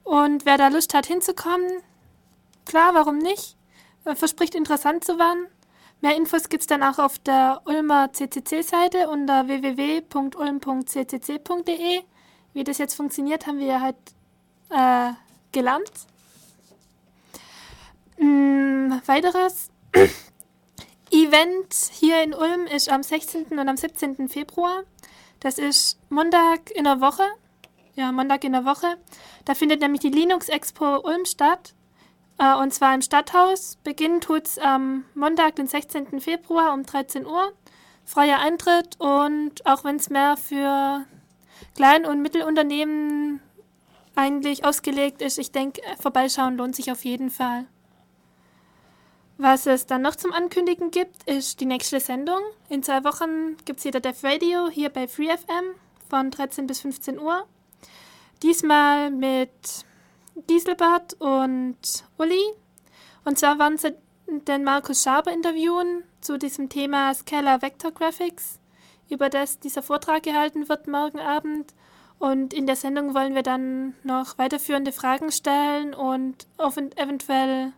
[0.04, 1.82] Und wer da Lust hat hinzukommen,
[2.64, 3.56] klar, warum nicht?
[4.04, 5.46] Äh, Verspricht interessant zu werden.
[6.00, 10.02] Mehr Infos gibt es dann auch auf der Ulmer CCC-Seite unter www.ulm.ccc.de.
[12.54, 13.94] Wie das jetzt funktioniert, haben wir ja halt
[14.70, 15.12] äh,
[15.52, 15.92] gelernt.
[18.18, 19.70] Mm, weiteres
[21.10, 23.46] Event hier in Ulm ist am 16.
[23.58, 24.28] und am 17.
[24.28, 24.82] Februar.
[25.38, 27.22] Das ist Montag in der Woche.
[27.94, 28.96] Ja, Montag in der Woche.
[29.44, 31.74] Da findet nämlich die Linux Expo Ulm statt.
[32.38, 33.76] Äh, und zwar im Stadthaus.
[33.84, 36.20] Beginnen tut es am Montag, den 16.
[36.20, 37.52] Februar um 13 Uhr.
[38.04, 41.04] Freier Eintritt und auch wenn es mehr für
[41.76, 43.40] Klein- und Mittelunternehmen
[44.16, 47.66] eigentlich ausgelegt ist, ich denke, vorbeischauen lohnt sich auf jeden Fall.
[49.38, 52.40] Was es dann noch zum Ankündigen gibt, ist die nächste Sendung.
[52.68, 55.74] In zwei Wochen gibt es wieder Dev Radio hier bei FreeFM
[56.10, 57.46] von 13 bis 15 Uhr.
[58.42, 59.50] Diesmal mit
[60.48, 61.76] Dieselbart und
[62.18, 62.42] Uli.
[63.24, 63.94] Und zwar werden sie
[64.26, 68.58] den Markus Schaber interviewen zu diesem Thema Scalar Vector Graphics,
[69.08, 71.72] über das dieser Vortrag gehalten wird morgen Abend.
[72.18, 77.72] Und in der Sendung wollen wir dann noch weiterführende Fragen stellen und auf eventuell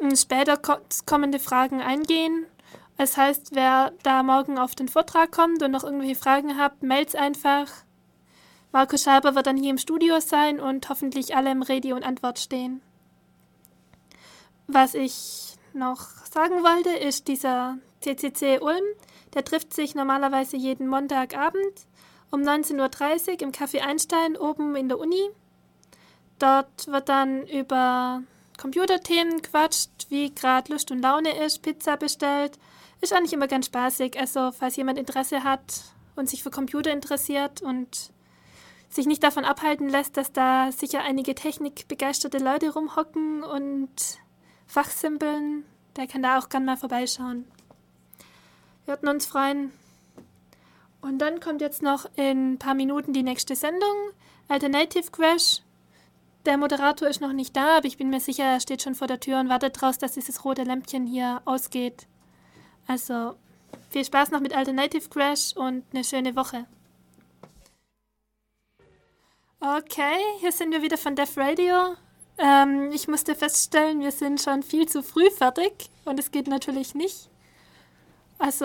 [0.00, 2.46] mm, später ko- kommende Fragen eingehen.
[2.96, 7.16] Das heißt, wer da morgen auf den Vortrag kommt und noch irgendwelche Fragen hat, meldet
[7.16, 7.68] einfach.
[8.70, 12.38] Markus Schaber wird dann hier im Studio sein und hoffentlich alle im Rede und Antwort
[12.38, 12.82] stehen.
[14.66, 18.84] Was ich noch sagen wollte, ist dieser CCC Ulm.
[19.34, 21.86] Der trifft sich normalerweise jeden Montagabend
[22.30, 25.30] um 19.30 Uhr im Café Einstein oben in der Uni.
[26.38, 28.22] Dort wird dann über
[28.58, 32.58] Computerthemen quatscht, wie gerade Lust und Laune ist, Pizza bestellt.
[33.00, 34.18] Ist eigentlich immer ganz spaßig.
[34.18, 35.84] Also, falls jemand Interesse hat
[36.16, 38.10] und sich für Computer interessiert und
[38.88, 44.18] sich nicht davon abhalten lässt, dass da sicher einige technikbegeisterte Leute rumhocken und
[44.66, 45.64] fachsimpeln,
[45.96, 47.44] der kann da auch gern mal vorbeischauen.
[48.84, 49.72] Wir hatten uns freuen.
[51.00, 54.10] Und dann kommt jetzt noch in ein paar Minuten die nächste Sendung,
[54.48, 55.62] Alternative Crash.
[56.46, 59.06] Der Moderator ist noch nicht da, aber ich bin mir sicher, er steht schon vor
[59.06, 62.06] der Tür und wartet draus, dass dieses rote Lämpchen hier ausgeht.
[62.86, 63.34] Also
[63.90, 66.66] viel Spaß noch mit Alternative Crash und eine schöne Woche.
[69.60, 71.96] Okay, hier sind wir wieder von Def Radio.
[72.38, 76.94] Ähm, ich musste feststellen, wir sind schon viel zu früh fertig und es geht natürlich
[76.94, 77.28] nicht.
[78.38, 78.64] Also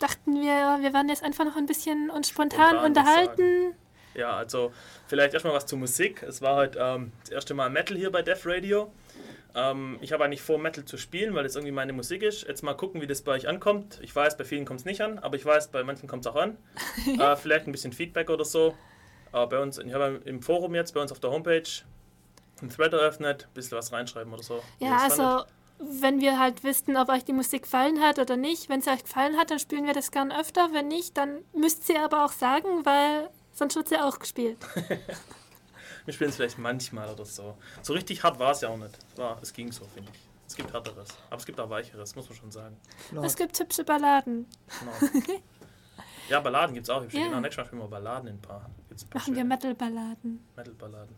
[0.00, 3.74] dachten wir, wir werden jetzt einfach noch ein bisschen uns spontan, spontan unterhalten.
[4.14, 4.72] Ja, also
[5.06, 6.24] vielleicht erstmal was zur Musik.
[6.24, 8.90] Es war heute ähm, das erste Mal Metal hier bei Def Radio.
[9.54, 12.48] Ähm, ich habe eigentlich vor, Metal zu spielen, weil es irgendwie meine Musik ist.
[12.48, 14.00] Jetzt mal gucken, wie das bei euch ankommt.
[14.02, 16.32] Ich weiß, bei vielen kommt es nicht an, aber ich weiß, bei manchen kommt es
[16.32, 16.56] auch an.
[17.20, 18.74] äh, vielleicht ein bisschen Feedback oder so.
[19.32, 21.68] Aber bei uns, ich habe im Forum jetzt, bei uns auf der Homepage,
[22.60, 24.62] einen Thread eröffnet, ein bisschen was reinschreiben oder so.
[24.78, 25.46] Ja, also fandet.
[25.78, 28.68] wenn wir halt wissen, ob euch die Musik gefallen hat oder nicht.
[28.68, 30.72] Wenn sie euch gefallen hat, dann spielen wir das gern öfter.
[30.72, 34.58] Wenn nicht, dann müsst ihr aber auch sagen, weil sonst wird sie auch gespielt.
[36.06, 37.58] Wir spielen es vielleicht manchmal oder so.
[37.82, 38.96] So richtig hart war es ja auch nicht.
[39.12, 40.20] Es, war, es ging so, finde ich.
[40.46, 42.76] Es gibt härteres, aber es gibt auch weicheres, muss man schon sagen.
[43.22, 44.46] Es gibt hübsche Balladen.
[44.78, 45.12] Genau.
[46.28, 47.02] ja, Balladen gibt es auch.
[47.04, 47.24] Ich yeah.
[47.24, 48.70] genau, nächstes Mal spielen wir Balladen in ein paar.
[49.04, 50.40] Paar Machen wir Metal-Balladen.
[50.56, 51.14] Metal-Balladen.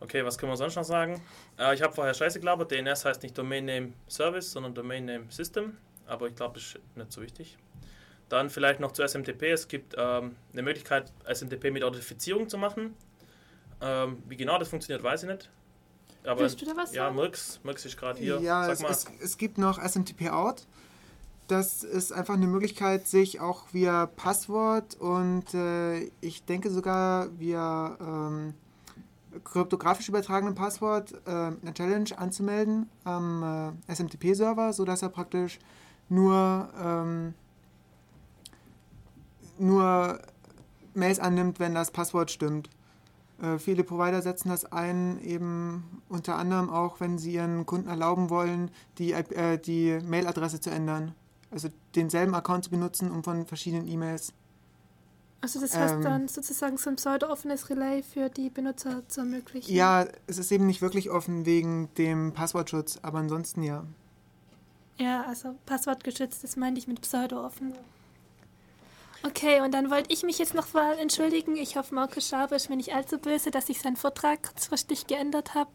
[0.00, 1.20] Okay, was können wir sonst noch sagen?
[1.58, 2.70] Äh, ich habe vorher Scheiße gelabert.
[2.70, 5.76] DNS heißt nicht Domain Name Service, sondern Domain Name System.
[6.06, 7.58] Aber ich glaube, das ist nicht so wichtig.
[8.30, 9.42] Dann vielleicht noch zu SMTP.
[9.52, 12.94] Es gibt ähm, eine Möglichkeit, SMTP mit Authentifizierung zu machen.
[13.80, 15.50] Ähm, wie genau das funktioniert, weiß ich nicht.
[16.24, 18.40] Aber Willst du da was ja, Mirks ist gerade hier.
[18.40, 20.66] Ja, es, es, es, gibt noch SMTP Out.
[21.50, 27.96] Das ist einfach eine Möglichkeit, sich auch via Passwort und äh, ich denke sogar via
[28.00, 28.54] ähm,
[29.42, 35.58] kryptografisch übertragenem Passwort äh, eine Challenge anzumelden am äh, SMTP-Server, sodass er praktisch
[36.08, 37.34] nur, ähm,
[39.58, 40.20] nur
[40.94, 42.70] Mails annimmt, wenn das Passwort stimmt.
[43.42, 48.30] Äh, viele Provider setzen das ein, eben unter anderem auch, wenn sie ihren Kunden erlauben
[48.30, 51.16] wollen, die, äh, die Mailadresse zu ändern.
[51.50, 54.32] Also denselben Account zu benutzen, um von verschiedenen E-Mails.
[55.42, 59.74] Also das heißt ähm, dann sozusagen so ein pseudo-offenes Relay für die Benutzer zu ermöglichen?
[59.74, 63.84] Ja, es ist eben nicht wirklich offen wegen dem Passwortschutz, aber ansonsten ja.
[64.98, 67.72] Ja, also passwortgeschützt, das meinte ich mit pseudo-offen.
[69.22, 71.56] Okay, und dann wollte ich mich jetzt noch mal entschuldigen.
[71.56, 75.54] Ich hoffe, Markus Schaber ist mir nicht allzu böse, dass ich seinen Vortrag kurzfristig geändert
[75.54, 75.70] habe.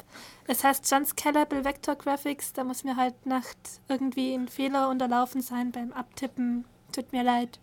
[0.47, 2.53] Es heißt John Scalable Vector Graphics.
[2.53, 6.65] Da muss mir halt Nacht irgendwie ein Fehler unterlaufen sein beim Abtippen.
[6.91, 7.59] Tut mir leid.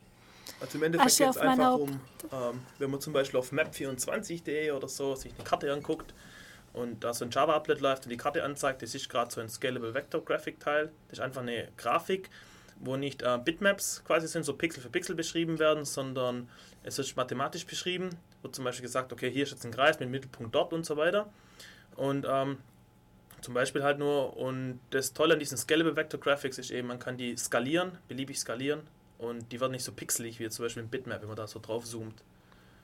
[0.60, 2.00] Also im Endeffekt geht es einfach um,
[2.32, 6.14] ähm, wenn man zum Beispiel auf map24.de oder so sich eine Karte anguckt
[6.72, 9.48] und da so ein Java-Applet läuft und die Karte anzeigt, das ist gerade so ein
[9.48, 10.92] Scalable Vector Graphic Teil.
[11.08, 12.30] Das ist einfach eine Grafik,
[12.82, 16.48] wo nicht äh, Bitmaps quasi sind, so Pixel für Pixel beschrieben werden, sondern
[16.82, 18.10] es ist mathematisch beschrieben.
[18.42, 20.96] Wird zum Beispiel gesagt, okay, hier ist jetzt ein Kreis mit Mittelpunkt dort und so
[20.96, 21.32] weiter.
[21.96, 22.58] Und ähm,
[23.40, 26.98] zum Beispiel halt nur, und das Tolle an diesen Scalable Vector Graphics ist eben, man
[26.98, 28.80] kann die skalieren, beliebig skalieren
[29.18, 31.60] und die werden nicht so pixelig wie zum Beispiel ein Bitmap, wenn man da so
[31.60, 32.22] drauf zoomt.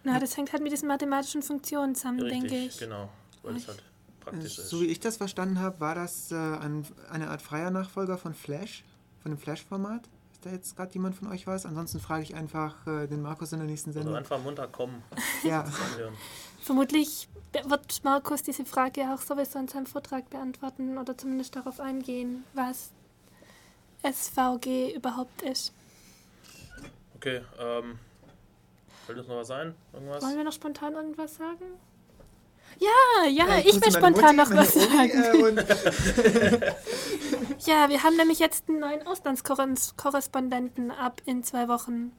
[0.05, 2.78] Na, das hängt halt mit diesen mathematischen Funktionen zusammen, Richtig, denke ich.
[2.78, 3.11] genau,
[3.42, 3.82] weil es halt
[4.20, 4.68] praktisch ist.
[4.68, 8.34] So wie ich das verstanden habe, war das äh, ein, eine Art freier Nachfolger von
[8.34, 8.84] Flash?
[9.23, 10.09] Von dem Flash-Format?
[10.33, 11.66] Ist da jetzt gerade jemand von euch was?
[11.66, 14.12] Ansonsten frage ich einfach äh, den Markus in der nächsten Sendung.
[14.12, 15.03] Oder einfach munter kommen.
[15.43, 15.64] ja.
[16.61, 22.45] Vermutlich wird Markus diese Frage auch sowieso in seinem Vortrag beantworten oder zumindest darauf eingehen,
[22.55, 22.93] was
[24.03, 25.73] SVG überhaupt ist.
[27.16, 27.99] Okay, ähm,
[29.07, 29.75] fällt uns noch was ein?
[29.93, 30.23] Irgendwas?
[30.23, 31.64] Wollen wir noch spontan irgendwas sagen?
[32.79, 35.57] Ja, ja, ja ich, will spontan Mutti, noch was sagen.
[35.57, 36.74] Äh,
[37.66, 42.12] ja, wir haben nämlich jetzt einen neuen Auslandskorrespondenten ab in zwei Wochen.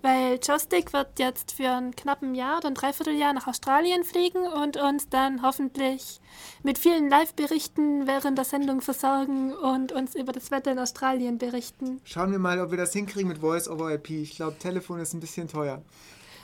[0.00, 4.76] Weil Joystick wird jetzt für ein knappen Jahr oder ein Dreivierteljahr nach Australien fliegen und
[4.76, 6.20] uns dann hoffentlich
[6.62, 12.00] mit vielen Live-Berichten während der Sendung versorgen und uns über das Wetter in Australien berichten.
[12.04, 14.10] Schauen wir mal, ob wir das hinkriegen mit Voice over IP.
[14.10, 15.82] Ich glaube, Telefon ist ein bisschen teuer.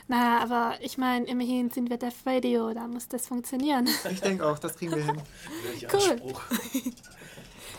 [0.06, 3.88] Na, aber ich meine, immerhin sind wir Def Radio, da muss das funktionieren.
[4.10, 5.22] Ich denke auch, das kriegen wir hin.
[5.92, 6.20] cool.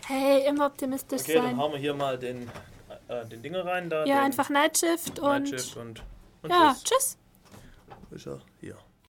[0.08, 1.42] hey, immer optimistisch okay, sein.
[1.42, 2.50] Okay, dann hauen wir hier mal den,
[3.08, 3.90] äh, den Dinger rein.
[3.90, 5.44] Da, ja, einfach Nightshift und...
[5.44, 6.04] Nightshift und,
[6.42, 6.84] und ja, tschüss.
[6.84, 7.18] tschüss.
[8.12, 8.78] Ist er hier.